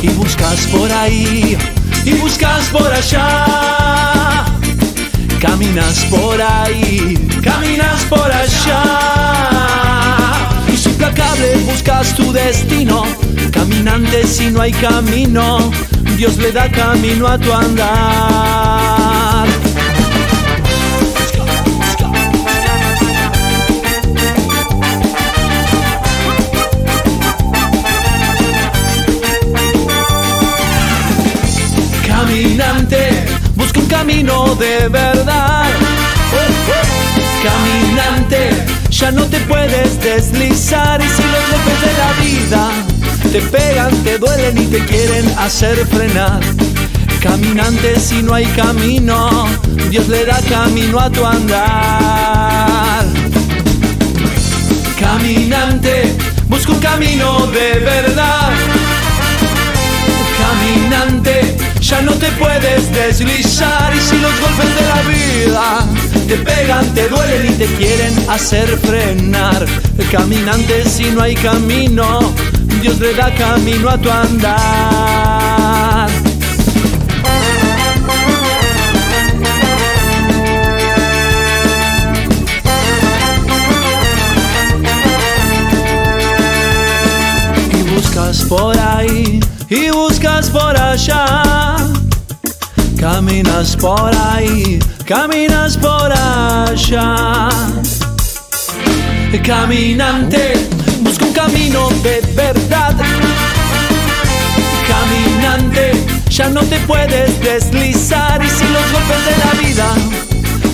[0.00, 1.58] y buscas por ahí
[2.04, 4.44] y buscas por allá.
[5.40, 8.84] Caminas por ahí, caminas por allá.
[10.68, 13.04] Y implacable buscas tu destino.
[13.50, 15.70] Caminante si no hay camino,
[16.16, 19.46] Dios le da camino a tu andar.
[32.06, 35.66] Caminante, busca un camino de verdad.
[37.42, 38.50] Caminante,
[38.90, 42.89] ya no te puedes deslizar y si los golpes de la vida
[43.32, 46.40] te pegan, te duelen y te quieren hacer frenar.
[47.20, 49.46] Caminante, si no hay camino,
[49.88, 53.04] Dios le da camino a tu andar.
[54.98, 56.12] Caminante,
[56.48, 58.50] busca un camino de verdad.
[60.40, 65.86] Caminante, ya no te puedes deslizar y si los golpes de la vida
[66.26, 69.64] te pegan, te duelen y te quieren hacer frenar.
[70.10, 72.34] Caminante, si no hay camino,
[72.78, 76.08] Dios le da camino a tu andar.
[87.72, 91.76] Y buscas por ahí y buscas por allá.
[92.98, 97.48] Caminas por ahí, caminas por allá.
[99.42, 100.69] Caminante,
[101.00, 102.96] busca un camino de verdad.
[104.88, 105.92] Caminante,
[106.28, 109.94] ya no te puedes deslizar y si los golpes de la vida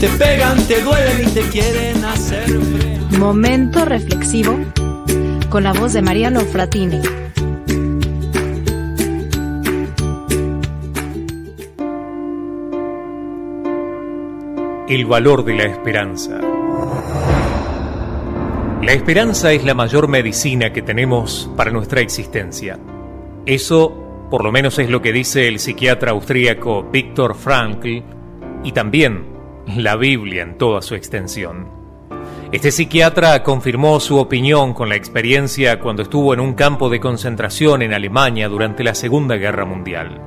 [0.00, 2.58] te pegan, te duelen y te quieren hacer
[3.18, 4.58] Momento reflexivo
[5.48, 7.00] con la voz de Mariano Fratini.
[14.88, 16.38] El valor de la esperanza.
[18.86, 22.78] La esperanza es la mayor medicina que tenemos para nuestra existencia.
[23.44, 28.02] Eso, por lo menos, es lo que dice el psiquiatra austríaco Viktor Frankl
[28.62, 29.26] y también
[29.76, 31.68] la Biblia en toda su extensión.
[32.52, 37.82] Este psiquiatra confirmó su opinión con la experiencia cuando estuvo en un campo de concentración
[37.82, 40.20] en Alemania durante la Segunda Guerra Mundial.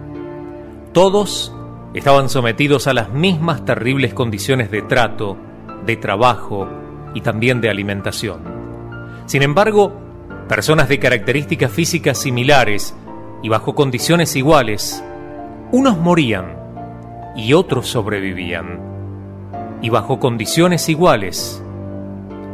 [0.91, 1.55] Todos
[1.93, 5.37] estaban sometidos a las mismas terribles condiciones de trato,
[5.85, 6.67] de trabajo
[7.13, 8.41] y también de alimentación.
[9.25, 9.93] Sin embargo,
[10.47, 12.95] personas de características físicas similares
[13.43, 15.03] y bajo condiciones iguales,
[15.71, 16.57] unos morían
[17.35, 18.79] y otros sobrevivían.
[19.81, 21.63] Y bajo condiciones iguales,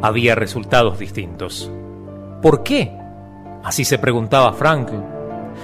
[0.01, 1.71] había resultados distintos.
[2.41, 2.91] ¿Por qué?
[3.63, 4.97] Así se preguntaba Frankl.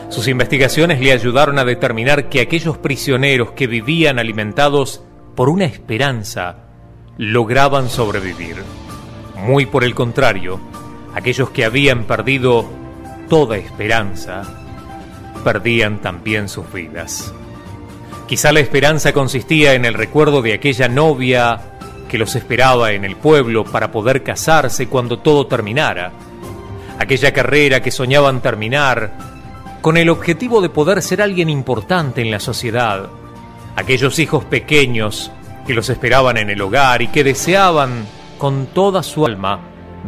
[0.10, 5.04] Sus investigaciones le ayudaron a determinar que aquellos prisioneros que vivían alimentados
[5.36, 6.64] por una esperanza
[7.18, 8.58] lograban sobrevivir.
[9.42, 10.60] Muy por el contrario,
[11.16, 12.66] aquellos que habían perdido
[13.28, 14.44] toda esperanza
[15.44, 17.34] perdían también sus vidas.
[18.28, 21.60] Quizá la esperanza consistía en el recuerdo de aquella novia
[22.08, 26.12] que los esperaba en el pueblo para poder casarse cuando todo terminara,
[27.00, 29.12] aquella carrera que soñaban terminar
[29.82, 33.10] con el objetivo de poder ser alguien importante en la sociedad,
[33.76, 35.32] aquellos hijos pequeños
[35.66, 38.06] que los esperaban en el hogar y que deseaban
[38.42, 39.60] con toda su alma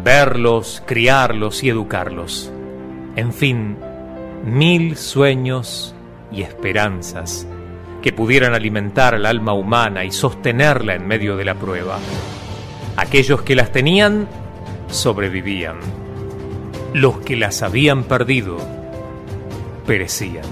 [0.04, 2.52] verlos, criarlos y educarlos.
[3.16, 3.78] En fin,
[4.44, 5.94] mil sueños
[6.32, 7.46] y esperanzas
[8.02, 12.00] que pudieran alimentar al alma humana y sostenerla en medio de la prueba.
[12.98, 14.28] Aquellos que las tenían
[14.88, 15.78] sobrevivían.
[16.96, 18.58] Los que las habían perdido
[19.86, 20.46] perecían.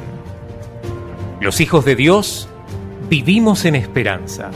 [1.39, 2.47] Los hijos de Dios
[3.09, 4.51] vivimos en esperanza.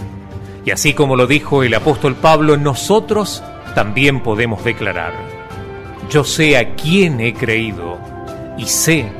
[0.65, 3.43] Y así como lo dijo el apóstol Pablo, nosotros
[3.75, 5.13] también podemos declarar,
[6.09, 7.99] yo sé a quién he creído
[8.57, 9.11] y sé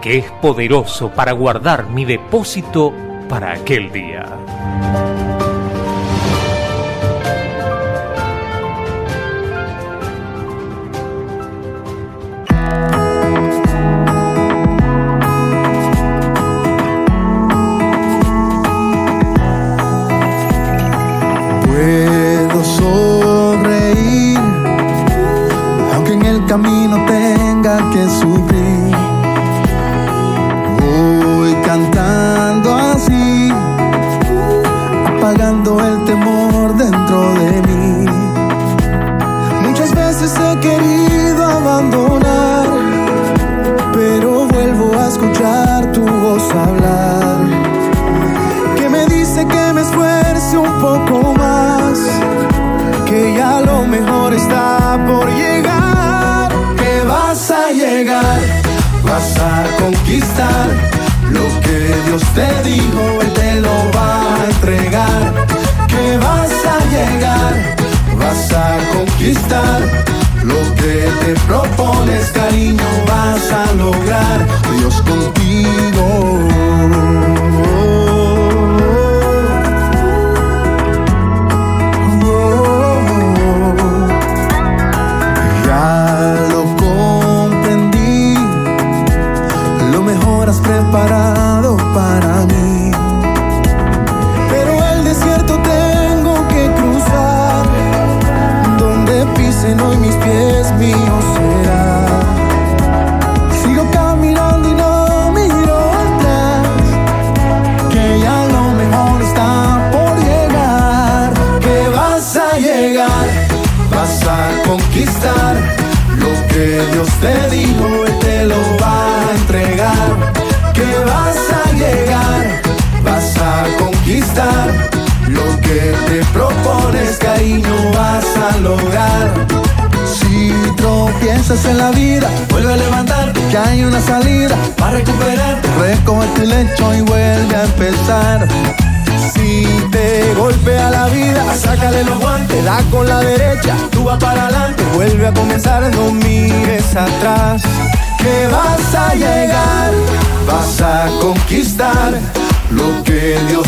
[0.00, 2.94] que es poderoso para guardar mi depósito
[3.28, 5.05] para aquel día.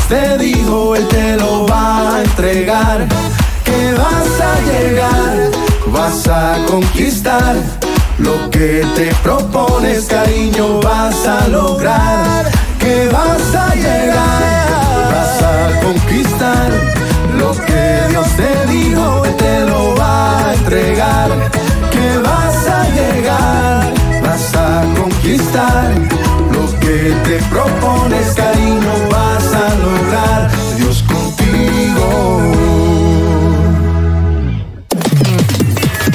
[0.09, 3.06] Te dijo, Él te lo va a entregar.
[3.64, 5.50] Que vas a llegar,
[5.88, 7.56] vas a conquistar
[8.18, 12.46] lo que te propones, cariño, vas a lograr.
[12.78, 16.70] Que vas a llegar, vas a conquistar
[17.38, 21.30] lo que Dios te dijo, Él te lo va a entregar.
[21.90, 23.92] Que vas a llegar,
[24.22, 26.27] vas a conquistar
[26.89, 30.51] que te propones, cariño, vas a lograr.
[30.78, 32.43] Dios contigo.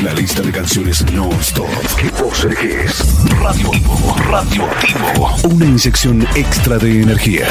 [0.01, 3.05] La lista de canciones non-stop que vos elegís.
[3.39, 5.29] Radioactivo, radioactivo.
[5.43, 7.47] Una inyección extra de energía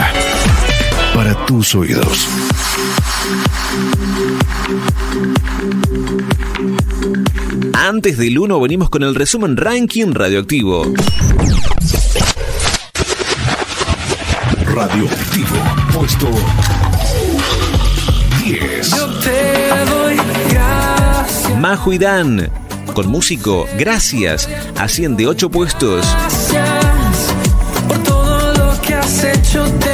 [1.14, 2.26] para tus oídos.
[7.74, 10.92] Antes del 1 venimos con el resumen ranking radioactivo.
[14.88, 15.56] Radioactivo,
[15.94, 16.28] puesto
[18.44, 18.90] 10.
[18.90, 20.16] Yo te doy
[20.50, 21.56] gracias.
[21.56, 22.50] Majo y Dan,
[22.92, 26.04] con músico, gracias, asciende 8 puestos.
[26.50, 27.32] Gracias
[27.86, 29.91] por todo lo que has hecho, te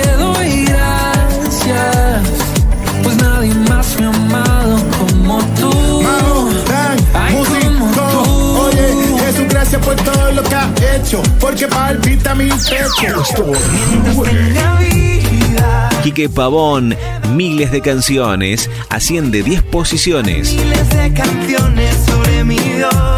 [9.89, 13.23] por todo lo que has hecho, porque palpita mi pecho.
[16.03, 16.95] Quique Pavón,
[17.35, 20.53] miles de canciones, asciende 10 posiciones.
[20.53, 23.18] miles de canciones sobre mi Dios.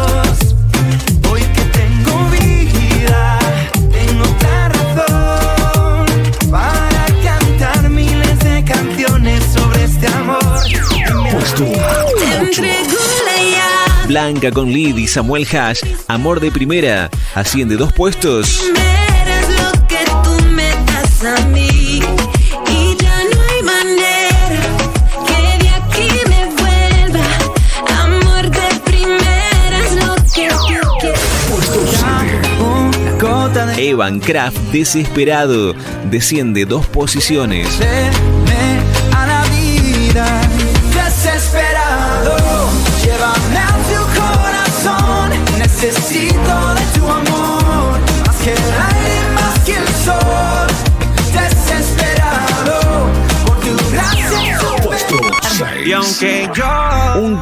[14.11, 18.61] Blanca con Lid y Samuel Hash, Amor de Primera, asciende 2 puestos.
[18.61, 21.23] Eres lo que tú me das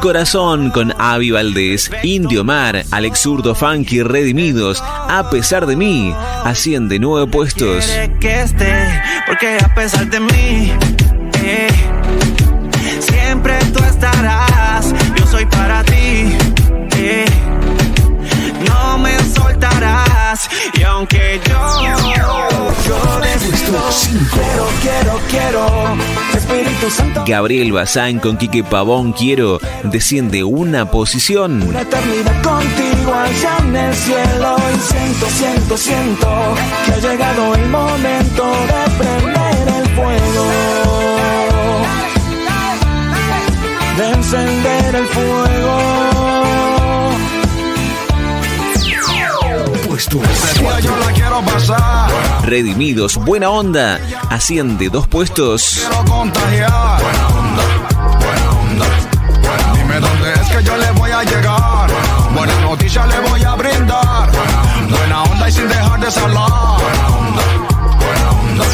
[0.00, 6.12] corazón con Avi Valdés, Indio Mar, Alex Zurdo Funky Redimidos, a pesar de mí,
[6.44, 7.86] asciende 9 puestos.
[20.36, 20.48] Soltarás.
[20.78, 21.78] Y aunque yo,
[22.86, 23.80] yo decido,
[24.32, 25.96] quiero, quiero, quiero,
[26.34, 31.62] Espíritu Gabriel Bazán con Quique Pavón Quiero desciende una posición.
[31.62, 36.54] Una eternidad contigo allá en el cielo y siento, siento, siento
[36.86, 40.46] que ha llegado el momento de prender el fuego,
[43.96, 45.49] de encender el fuego.
[50.10, 52.10] Puesto yo la quiero pasar.
[52.42, 55.86] Redimidos, buena onda, asciende dos puestos.
[55.86, 57.00] Quiero contagiar.
[57.00, 57.62] Buena onda,
[58.18, 58.86] buena onda.
[59.76, 61.88] Dime dónde es que yo le voy a llegar.
[62.34, 64.32] Buena noticia le voy a brindar.
[64.88, 66.80] Buena onda y sin dejar de hablar.
[66.80, 67.42] Buena onda,
[68.00, 68.64] buena onda.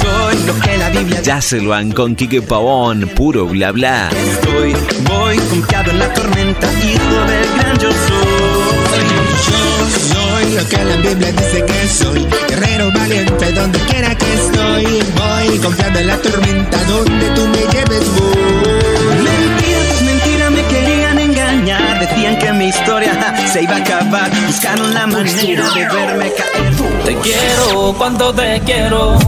[0.00, 4.10] Soy lo que la Biblia Yasselvan con Quique Pavón, puro bla bla.
[4.10, 4.74] Estoy,
[5.08, 8.74] voy confiado en la tormenta, hijo del gran yo soy.
[9.46, 14.84] Yo soy lo que la Biblia dice que soy, guerrero valiente donde quiera que estoy.
[15.16, 18.34] Voy confiado en la tormenta, donde tú me lleves voy.
[19.22, 24.30] Mentira, pues mentira, me querían engañar, decían que mi historia ja, se iba a acabar,
[24.46, 26.74] buscaron la manera de verme caer.
[27.04, 29.18] Te quiero, cuánto te quiero.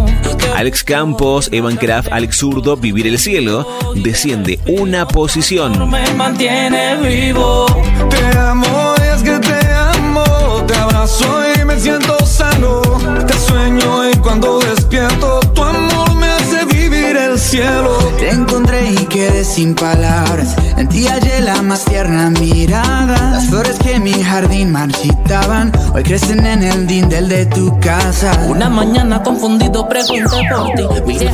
[0.54, 5.90] Alex Campos, Evan Kraft, Alex Zurdo, Vivir el Cielo, desciende una posición.
[5.90, 7.66] Me mantiene vivo.
[8.08, 10.24] Te amo, es que te amo.
[10.66, 12.80] Te abrazo y me siento sano.
[13.26, 17.96] Te sueño y cuando despierto, tu amor me hace vivir el cielo.
[18.18, 20.56] Te encontré y quedé sin palabras.
[20.78, 23.30] En ti hallé la más tierna mirada.
[23.32, 28.46] Las flores que mi jardín marchitaban hoy crecen en el dindel de tu casa.
[28.46, 30.82] Una mañana confundido pregunté por ti.
[31.06, 31.30] Miré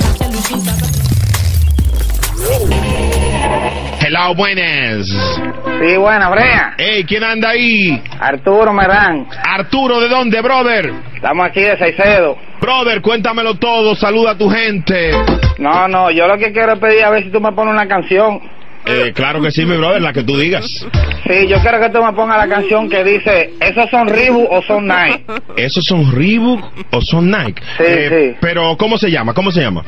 [4.01, 5.07] Hello, buenas.
[5.07, 6.75] Sí, buena, Brea.
[6.77, 8.03] Hey, ¿quién anda ahí?
[8.21, 9.27] Arturo Merán.
[9.43, 10.93] Arturo, ¿de dónde, brother?
[11.15, 12.37] Estamos aquí de Saicedo.
[12.61, 15.13] Brother, cuéntamelo todo, saluda a tu gente.
[15.59, 17.89] No, no, yo lo que quiero es pedir a ver si tú me pones una
[17.89, 18.41] canción.
[18.85, 20.65] Eh, claro que sí, mi brother, la que tú digas.
[20.67, 24.63] Sí, yo quiero que tú me pongas la canción que dice, ¿esos son Reebok o
[24.63, 25.25] son Nike?
[25.57, 26.61] ¿Esos son Reebok
[26.91, 27.63] o son Nike?
[27.79, 29.33] Sí, Eh, Pero, ¿cómo se llama?
[29.35, 29.85] ¿Cómo se llama?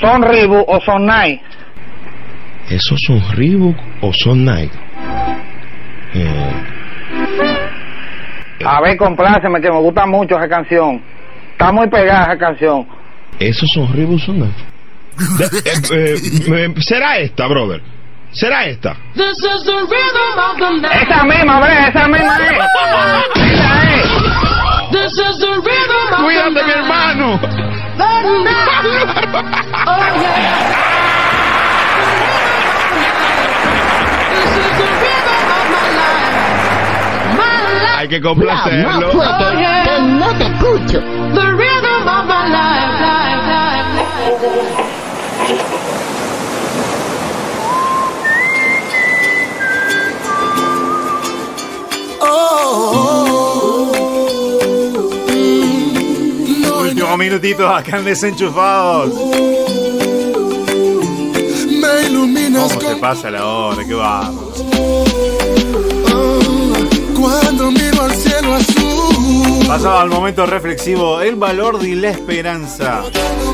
[0.00, 1.40] ¿Son Reebok o son Nike?
[2.70, 4.76] ¿Esos son Reebok o son Nike?
[6.14, 6.52] Eh,
[8.64, 11.00] A ver, compláceme, que me gusta mucho esa canción.
[11.52, 12.86] Está muy pegada esa canción.
[13.38, 14.62] ¿Esos son Reebok o son Nike?
[15.38, 17.80] De- eh, eh, eh, ¿Será esta, brother?
[18.32, 18.96] ¿Será esta?
[20.90, 22.52] Esa misma, Brea, esa misma es.
[23.36, 24.06] Esa es.
[26.24, 27.40] Cuídate, mi hermano.
[37.98, 39.12] Hay que complacerlo.
[40.02, 41.00] no te escucho.
[44.24, 45.01] Último
[57.22, 59.14] minutito acá en Desenchufados.
[61.70, 63.84] Me iluminas ¿Cómo se pasa la hora?
[63.84, 64.32] ¿Qué va?
[67.20, 67.91] cuando miro al cielo
[69.66, 73.02] Pasado al momento reflexivo, el valor de la esperanza.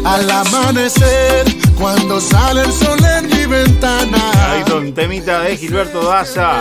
[0.04, 1.44] Al amanecer,
[1.78, 4.52] cuando sale el sol en mi ventana.
[4.52, 6.60] Ahí con temita de Gilberto Daza.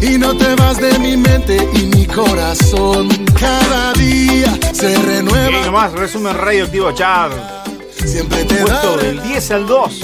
[0.00, 3.08] y no te vas de mi mente y mi corazón.
[3.38, 5.66] Cada día se Y renueva.
[5.66, 7.30] nomás, resumen radioactivo char.
[8.04, 10.00] Siempre te Puesto del 10 al 2.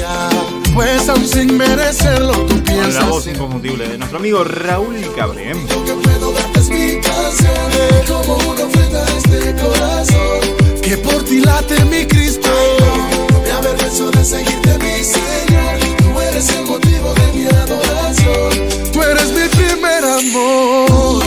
[0.74, 3.08] pues aún sin merecerlo tú Con la piensas.
[3.08, 5.56] voz inconfundible de nuestro amigo Raúl Cabrem.
[8.06, 10.40] Como una ofrenda este corazón
[10.82, 12.48] que por ti late mi Cristo.
[13.32, 15.78] No me avergüenzo de seguirte, mi Señor.
[15.96, 18.92] Tú eres el motivo de mi adoración.
[18.92, 21.23] Tú eres mi primer amor.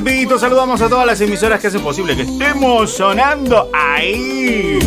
[0.00, 4.78] Rapidito saludamos a todas las emisoras que hacen posible que estemos sonando ahí.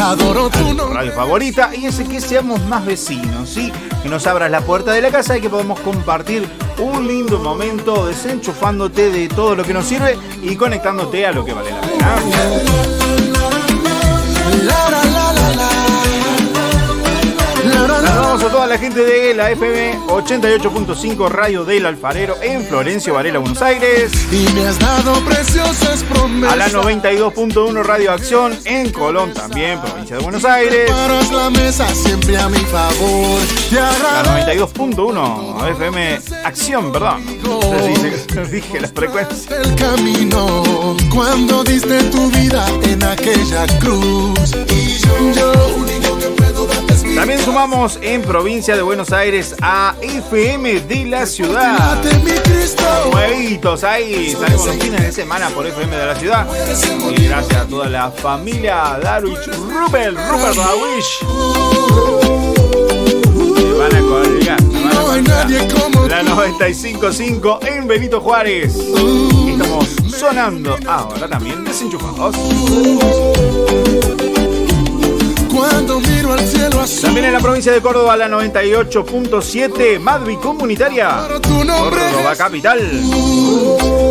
[0.00, 3.72] Adoro tu Tu radio favorita y ese que seamos más vecinos, ¿sí?
[4.00, 8.06] Que nos abras la puerta de la casa y que podamos compartir un lindo momento
[8.06, 12.97] desenchufándote de todo lo que nos sirve y conectándote a lo que vale la pena.
[17.78, 23.14] Saludamos a todos toda la gente de la FM 88.5 Radio del Alfarero en Florencio
[23.14, 24.10] Varela, Buenos Aires.
[24.32, 26.52] Y me has dado preciosas promesas.
[26.52, 30.90] A la 92.1 Radio Acción en Colón también, provincia de Buenos Aires.
[31.30, 33.40] La mesa siempre a mi favor.
[33.70, 37.24] Te La 92.1 FM Acción, perdón.
[37.44, 39.56] No sé si dije la frecuencia.
[39.56, 44.56] el camino cuando diste tu vida en aquella cruz.
[44.68, 45.52] Y yo, yo
[47.18, 52.00] También sumamos en provincia de Buenos Aires a FM de la ciudad.
[53.10, 56.46] Nuevitos ahí, salimos los fines de semana por FM de la ciudad.
[57.10, 61.24] Y gracias a toda la familia Darwich Rupert, Rupert Darwich.
[63.56, 68.76] Me van a colgar, No hay nadie como La 95.5 en Benito Juárez.
[68.76, 72.36] Estamos sonando ahora también desenchufados.
[75.58, 77.02] Cuando miro al cielo azul.
[77.02, 81.26] También en la provincia de Córdoba, la 98.7, Madvi Comunitaria.
[81.42, 82.78] Córdoba Capital.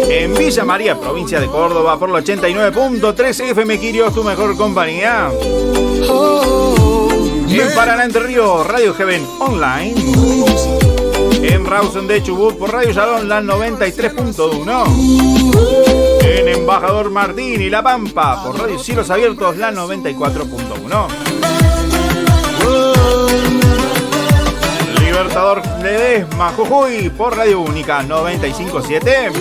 [0.10, 5.30] En Villa María, provincia de Córdoba, por la 89.3 FM Quirios, tu mejor compañía.
[7.50, 9.96] En Paraná, Entre Ríos, Radio Heaven Online.
[11.44, 16.07] En Rawson de Chubut, por Radio Shalom, la 93.1.
[16.30, 21.08] En Embajador Martín y La Pampa, por Radio Cielos Abiertos, la 94.1.
[25.00, 29.32] Libertador Ledesma, Jujuy, por Radio Única 957.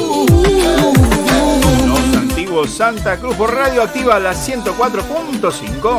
[1.87, 5.99] Los antiguos Santa Cruz por Radio Activa, la 104.5.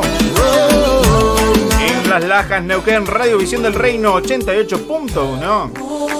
[1.80, 6.17] En Las Lajas, Neuquén, Radio Visión del Reino 88.1.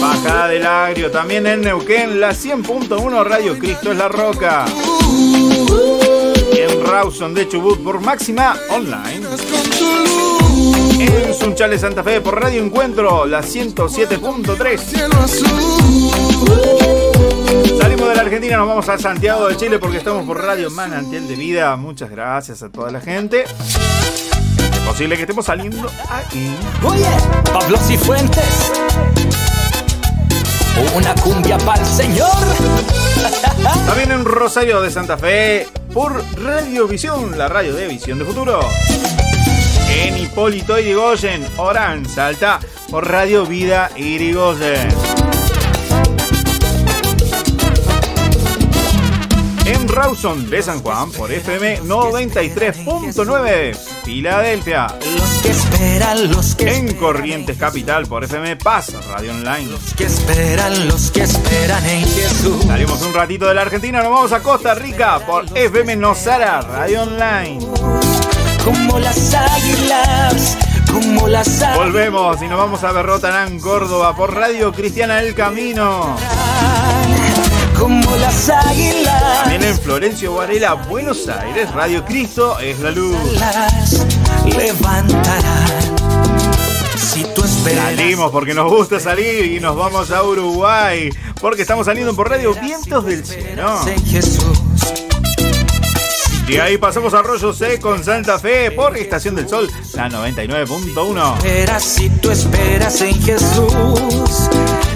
[0.00, 4.64] Bajada del Agrio, también en Neuquén, la 100.1 Radio Cristo es la Roca.
[6.52, 9.26] En Rawson de Chubut por Máxima Online.
[11.00, 14.78] En Sunchales Santa Fe por Radio Encuentro, la 107.3.
[17.78, 21.28] Salimos de la Argentina, nos vamos a Santiago de Chile porque estamos por Radio Manantial
[21.28, 21.76] de Vida.
[21.76, 23.44] Muchas gracias a toda la gente.
[24.86, 26.54] Posible que estemos saliendo aquí.
[26.84, 27.06] Oye,
[27.52, 28.72] Pablo Cifuentes.
[30.94, 32.28] Una cumbia para el señor.
[33.86, 38.60] También en Rosario de Santa Fe por Radiovisión, la radio de Visión de Futuro.
[39.88, 42.60] En Hipólito Irigoyen, Orán, Salta,
[42.90, 44.88] por Radio Vida Irigoyen.
[49.64, 54.86] En Rawson de San Juan por FM 93.9, Filadelfia.
[55.16, 59.68] Los que esperan, los que En Corrientes Capital por FM Paz, Radio Online.
[59.96, 62.66] que esperan, los que esperan en Jesús.
[62.66, 67.02] Salimos un ratito de la Argentina, nos vamos a Costa Rica por FM Nosara, Radio
[67.02, 67.58] Online.
[68.64, 70.56] Como las águilas,
[70.88, 71.76] como las águilas.
[71.76, 76.16] Volvemos y nos vamos a Berrotanán, Córdoba, por Radio Cristiana El Camino.
[77.78, 79.42] Como las águilas.
[79.42, 83.16] También en Florencio Varela, Buenos Aires, Radio Cristo es la luz.
[83.38, 84.06] Las
[84.46, 85.96] levantarán.
[86.96, 87.84] Si tú esperas.
[87.84, 91.10] Salimos porque nos gusta salir y nos vamos a Uruguay,
[91.40, 93.80] porque estamos saliendo por Radio Vientos del Cielo.
[96.48, 101.36] Y ahí pasamos a Arroyo Seco en Santa Fe por Estación del Sol, la 99.1.
[101.38, 104.48] Esperas, si tú esperas en Jesús.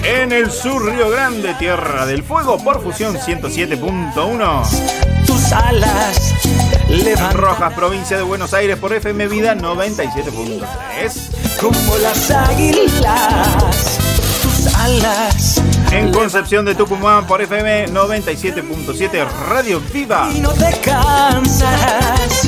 [0.03, 5.25] En el sur Río Grande, Tierra del Fuego, por Fusión 107.1.
[5.27, 6.33] Tus alas
[6.89, 7.33] En.
[7.33, 11.57] Rojas, provincia de Buenos Aires, por FM Vida 97.3.
[11.59, 13.99] Como las águilas.
[14.41, 15.61] Tus alas.
[15.91, 20.29] En Concepción de Tucumán, por FM 97.7, Radio Viva.
[20.33, 22.45] Y no te cansarás.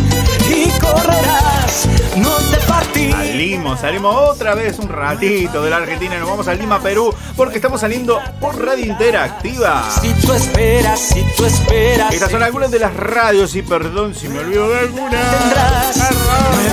[0.50, 1.90] Y correrás.
[2.16, 3.28] No te partirás.
[3.28, 7.14] Salimos, salimos otra vez un ratito de la Argentina y nos vamos a Lima, Perú,
[7.36, 9.90] porque estamos saliendo por Radio Interactiva.
[10.02, 12.14] Si tú esperas, si tú esperas.
[12.14, 15.20] Estas son algunas de las radios y perdón si me olvido de alguna.
[15.20, 16.14] Tendrás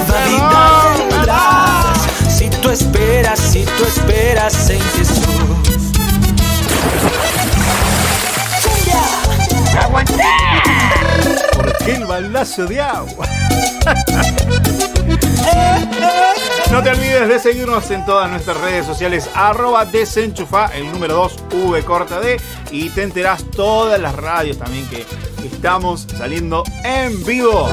[0.07, 2.31] Perdón, perdón.
[2.31, 5.40] Si tú esperas, si tú esperas en Jesús.
[11.55, 13.27] ¿Por qué el baldazo de agua?
[16.71, 21.37] No te olvides de seguirnos en todas nuestras redes sociales, arroba desenchufa, el número 2,
[21.53, 25.05] V corta D, y te enterás todas las radios también que
[25.45, 27.69] estamos saliendo en vivo.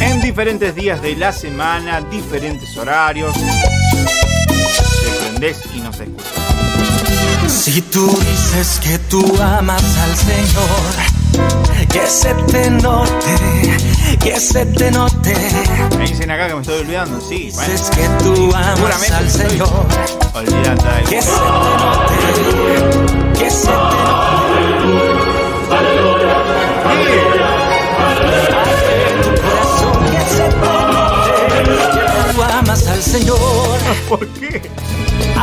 [0.00, 3.34] En diferentes días de la semana, diferentes horarios.
[3.34, 6.37] Te prendés y nos escuchas.
[7.48, 10.92] Si tú dices que tú amas al Señor,
[11.90, 13.36] que se te note,
[14.20, 15.34] que se te note.
[15.96, 17.50] Me dicen acá que me estoy olvidando, sí.
[17.54, 19.86] Bueno, Es que tú amas al Señor.
[20.34, 21.38] Olvidando Que se te
[21.80, 22.14] note,
[23.38, 25.38] que se te note.
[32.34, 33.38] Tú amas al Señor.
[34.08, 34.70] ¿Por qué?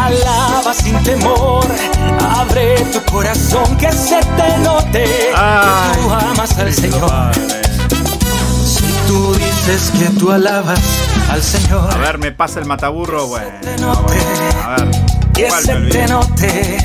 [0.05, 1.65] Alaba sin temor.
[2.37, 5.03] Abre tu corazón que se te note.
[5.03, 7.31] Que tú amas al Señor.
[8.65, 10.79] Si tú dices que tú alabas
[11.29, 11.91] al Señor.
[11.93, 13.93] A ver, me pasa el mataburro, bueno.
[14.63, 14.91] A ver.
[15.33, 16.77] Que ¿cuál se te note.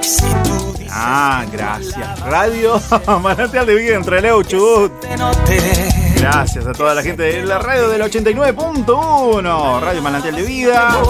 [0.00, 2.20] Si tú Ah, gracias.
[2.20, 2.80] Radio
[3.22, 5.00] Manantial de Vida entre Leo Chubut.
[5.00, 5.88] te note.
[6.20, 9.80] Gracias a toda la gente de la radio del 89.1.
[9.80, 11.00] Radio Manantial de Vida.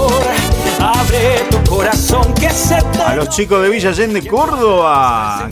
[0.81, 5.49] Abre tu corazón que se te A los chicos de Villa Allende, Córdoba.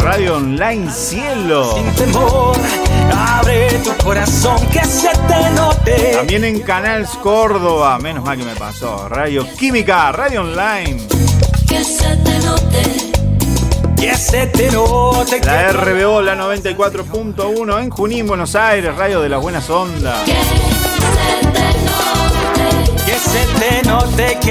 [0.00, 1.74] Radio Online Cielo.
[1.96, 2.56] temor.
[3.12, 6.12] Abre tu corazón que se te note.
[6.14, 7.98] También en Canals Córdoba.
[7.98, 9.08] Menos mal que me pasó.
[9.08, 11.04] Radio Química, Radio Online.
[11.66, 13.19] Que se te note.
[15.44, 18.96] La RBO, la 94.1 en Junín, Buenos Aires.
[18.96, 20.26] Radio de las Buenas Ondas.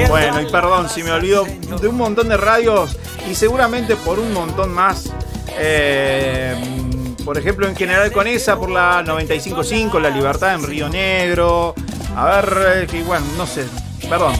[0.07, 1.45] Bueno, y perdón si me olvido
[1.81, 2.95] de un montón de radios
[3.27, 5.11] y seguramente por un montón más.
[5.57, 6.55] Eh,
[7.25, 11.73] por ejemplo, en general con esa, por la 95.5, La Libertad en Río Negro.
[12.15, 13.65] A ver, eh, que bueno, no sé.
[14.09, 14.33] Perdón.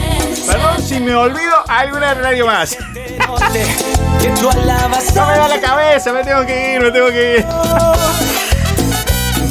[0.48, 2.76] Perdón si me olvido alguna radio más.
[5.16, 7.46] No me da la cabeza, me tengo que ir, me tengo que ir.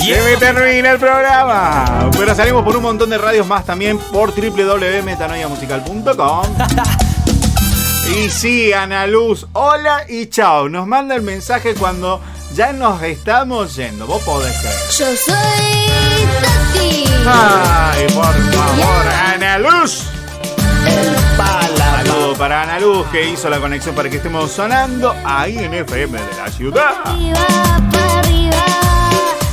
[0.00, 2.10] Se me termina el programa.
[2.16, 6.42] Pero salimos por un montón de radios más también por www.metanoiamusical.com.
[8.08, 10.70] Y sí, Ana Luz, hola y chao.
[10.70, 12.22] Nos manda el mensaje cuando
[12.54, 14.06] ya nos estamos yendo.
[14.06, 14.74] Vos podés creer.
[14.96, 15.36] Yo soy
[16.40, 17.04] Tati.
[17.26, 17.97] Ay,
[19.38, 20.02] Ana Luz.
[21.76, 26.18] Saludo para Ana Luz que hizo la conexión para que estemos sonando ahí en FM
[26.20, 26.92] de la ciudad.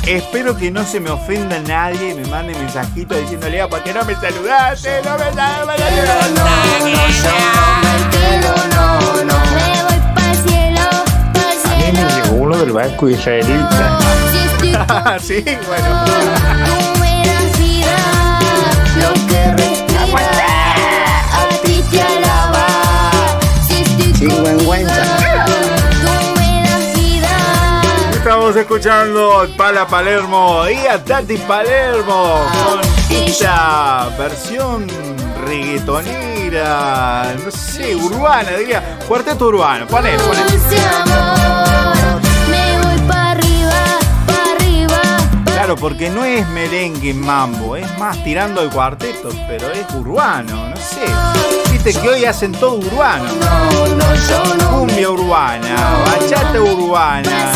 [0.04, 3.94] Espero que no se me ofenda nadie y me mande mensajito diciéndole, "Ah, ¿por qué
[3.94, 5.02] no me saludaste?
[5.04, 5.70] No me saludaste.
[8.74, 10.82] No, no, me voy pa'l cielo,
[11.32, 13.98] pa'l A mí me llegó uno del banco israelita.
[15.20, 17.05] sí, bueno.
[21.90, 21.98] Te.
[23.66, 24.86] Si estoy.
[28.12, 34.88] Estamos escuchando Pala Palermo y a Tati Palermo con esta versión
[35.44, 40.46] reggaetonera, no sé, urbana, diría, cuarteto urbano, ponelo, ponelo.
[45.44, 50.76] Claro, porque no es merengue mambo, es más tirando al cuarteto, pero es urbano, no
[50.76, 51.65] sé.
[51.86, 53.30] Que hoy hacen todo urbano.
[54.70, 57.52] Cumbia urbana, bachata urbana,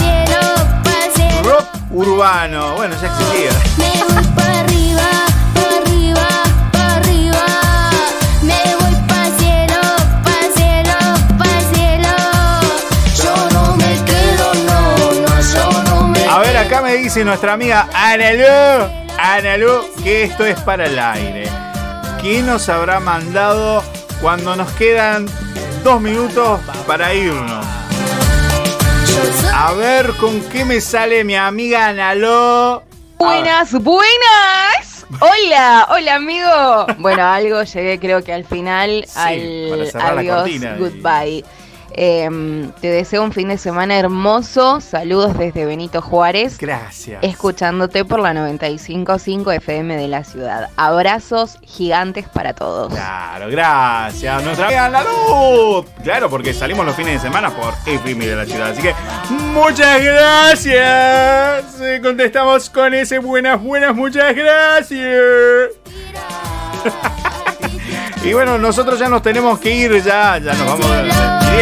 [1.42, 3.50] rock urbano, bueno, ya existía.
[3.76, 5.02] Me voy pa' arriba,
[5.52, 6.28] pa' arriba,
[6.70, 7.44] pa' arriba.
[8.42, 9.80] Me voy pa' cielo,
[10.22, 10.98] pa' cielo,
[11.36, 12.14] pa' cielo.
[13.16, 14.80] Yo no me quedo, no,
[15.26, 20.46] no, yo no me A ver, acá me dice nuestra amiga Analu, Analu, que esto
[20.46, 21.48] es para el aire.
[22.20, 23.82] ¿Quién nos habrá mandado
[24.20, 25.26] cuando nos quedan
[25.82, 27.66] dos minutos para irnos?
[29.52, 32.82] A ver con qué me sale mi amiga Analu.
[33.18, 35.06] Buenas, buenas.
[35.20, 36.86] Hola, hola amigo.
[36.98, 40.48] Bueno, algo llegué creo que al final al adiós,
[40.78, 41.44] goodbye.
[42.02, 44.80] Em, te deseo un fin de semana hermoso.
[44.80, 46.56] Saludos desde Benito Juárez.
[46.56, 47.22] Gracias.
[47.22, 50.70] Escuchándote por la 95.5 FM de la ciudad.
[50.78, 52.90] Abrazos gigantes para todos.
[52.90, 54.42] Claro, gracias.
[54.42, 55.84] Nuestra amiga Analu.
[56.02, 58.70] Claro, porque salimos los fines de semana por FM de la ciudad.
[58.70, 58.94] Así que
[59.52, 61.80] muchas gracias.
[61.82, 65.02] Eh, Contestamos con ese buenas, buenas, muchas gracias.
[68.22, 71.56] y bueno, nosotros ya nos tenemos que ir, ya, ya nos vamos sí.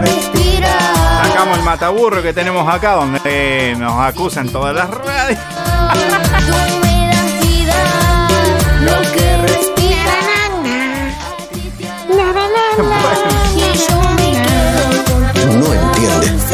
[0.00, 0.78] Respira.
[1.24, 5.67] Sacamos el mataburro que tenemos acá, donde nos acusan todas las radios.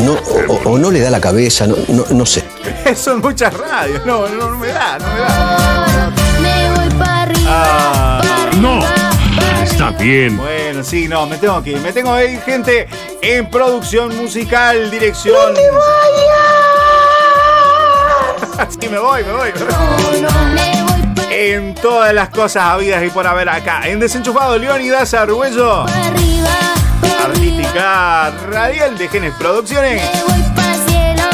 [0.04, 0.12] No,
[0.48, 2.44] o, o no le da la cabeza, no, no, no sé.
[2.96, 6.12] Son muchas radios, no, no, no me da, no me da.
[6.42, 7.40] Me voy para arriba.
[7.48, 8.20] Ah,
[8.60, 8.80] No,
[9.62, 10.36] está bien.
[10.36, 11.80] Bueno, sí, no, me tengo que ir.
[11.80, 12.86] Me tengo que ir, gente,
[13.22, 15.54] en producción musical, dirección.
[15.54, 15.62] ¡No me
[18.80, 19.52] sí, me voy, me voy.
[21.30, 23.88] En todas las cosas habidas y por haber acá.
[23.88, 25.86] En Desenchufado, Leonidas Arguello.
[27.74, 30.00] Radial de Genes Producciones.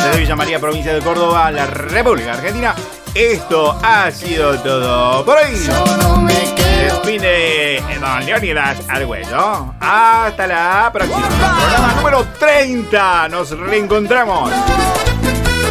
[0.05, 2.74] Desde Villa María, provincia de Córdoba, la República Argentina.
[3.14, 5.51] Esto ha sido todo por hoy.
[6.82, 9.74] Despide Don Leonidas Arguello.
[9.80, 11.28] Hasta la próxima.
[11.28, 13.28] Programa número 30.
[13.28, 14.51] Nos reencontramos.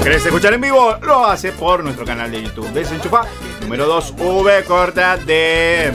[0.03, 0.97] ¿Querés escuchar en vivo?
[1.01, 2.69] Lo hace por nuestro canal de YouTube.
[2.73, 3.23] Desenchufa
[3.61, 5.91] número 2 V corta D.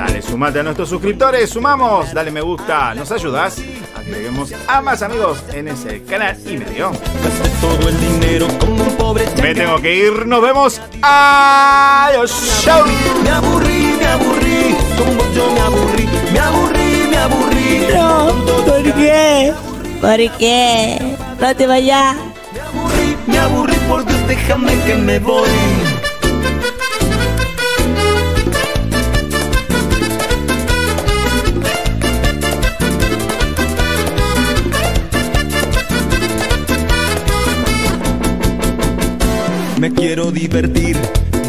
[0.00, 3.58] Dale, sumate a nuestros suscriptores, sumamos, dale me gusta, nos ayudas
[3.94, 6.90] a que lleguemos a más amigos en ese canal y medio.
[9.42, 10.80] Me tengo que ir, nos vemos.
[11.02, 12.62] Adiós.
[12.64, 12.86] Chau.
[13.22, 17.86] Me aburrí, me aburrí, como yo me aburrí, me aburrí, me aburrí.
[17.94, 19.52] No, ¿por qué?
[20.00, 21.16] ¿Por qué?
[21.38, 22.16] No te vayas.
[23.26, 25.89] Me aburrí por Dios, déjame que me voy.
[39.80, 40.94] Me quiero divertir,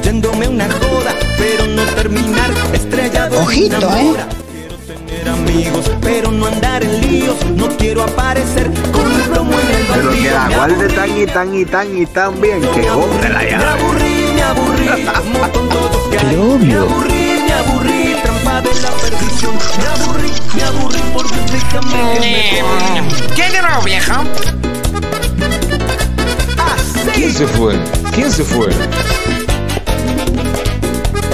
[0.05, 4.13] yéndome una joda, pero no terminar estrellado Ojito, ¿eh?
[4.53, 7.35] Quiero tener amigos, pero no andar en líos.
[7.57, 11.25] No quiero aparecer con un plomo en el Pero que la Me guarde tan y
[11.25, 13.65] tan y tan y tan bien que borre la me llave.
[13.65, 16.25] aburrí, me aburrí, como con todos que hay.
[16.29, 16.81] Pero Me obvio.
[16.83, 19.53] aburrí, me aburrí, trampa de la perdición.
[19.77, 23.35] Me aburrí, me aburrí, por Dios, déjame que me voy.
[23.35, 24.23] ¿Qué de nuevo, viejo?
[27.13, 27.75] ¿Quién se fue?
[28.13, 28.69] ¿Quién se fue?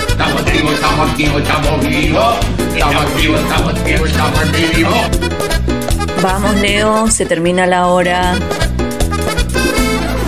[0.08, 2.36] Estamos vivos, estamos vivos, estamos vivos.
[2.76, 4.94] Estamos vivos, estamos vivos, estamos vivos.
[6.22, 8.36] Vamos, Leo, se termina la hora.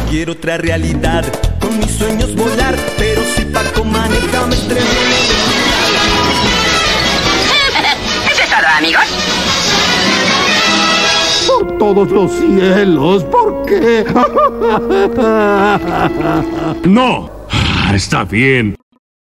[0.09, 1.23] Quiero otra realidad,
[1.59, 4.81] con mis sueños volar, pero si Paco maneja me estreno.
[8.31, 9.05] Eso es todo, amigos.
[11.79, 14.03] Todos los cielos, ¿por qué?
[16.85, 17.29] ¡No!
[17.51, 18.75] Ah, Está bien.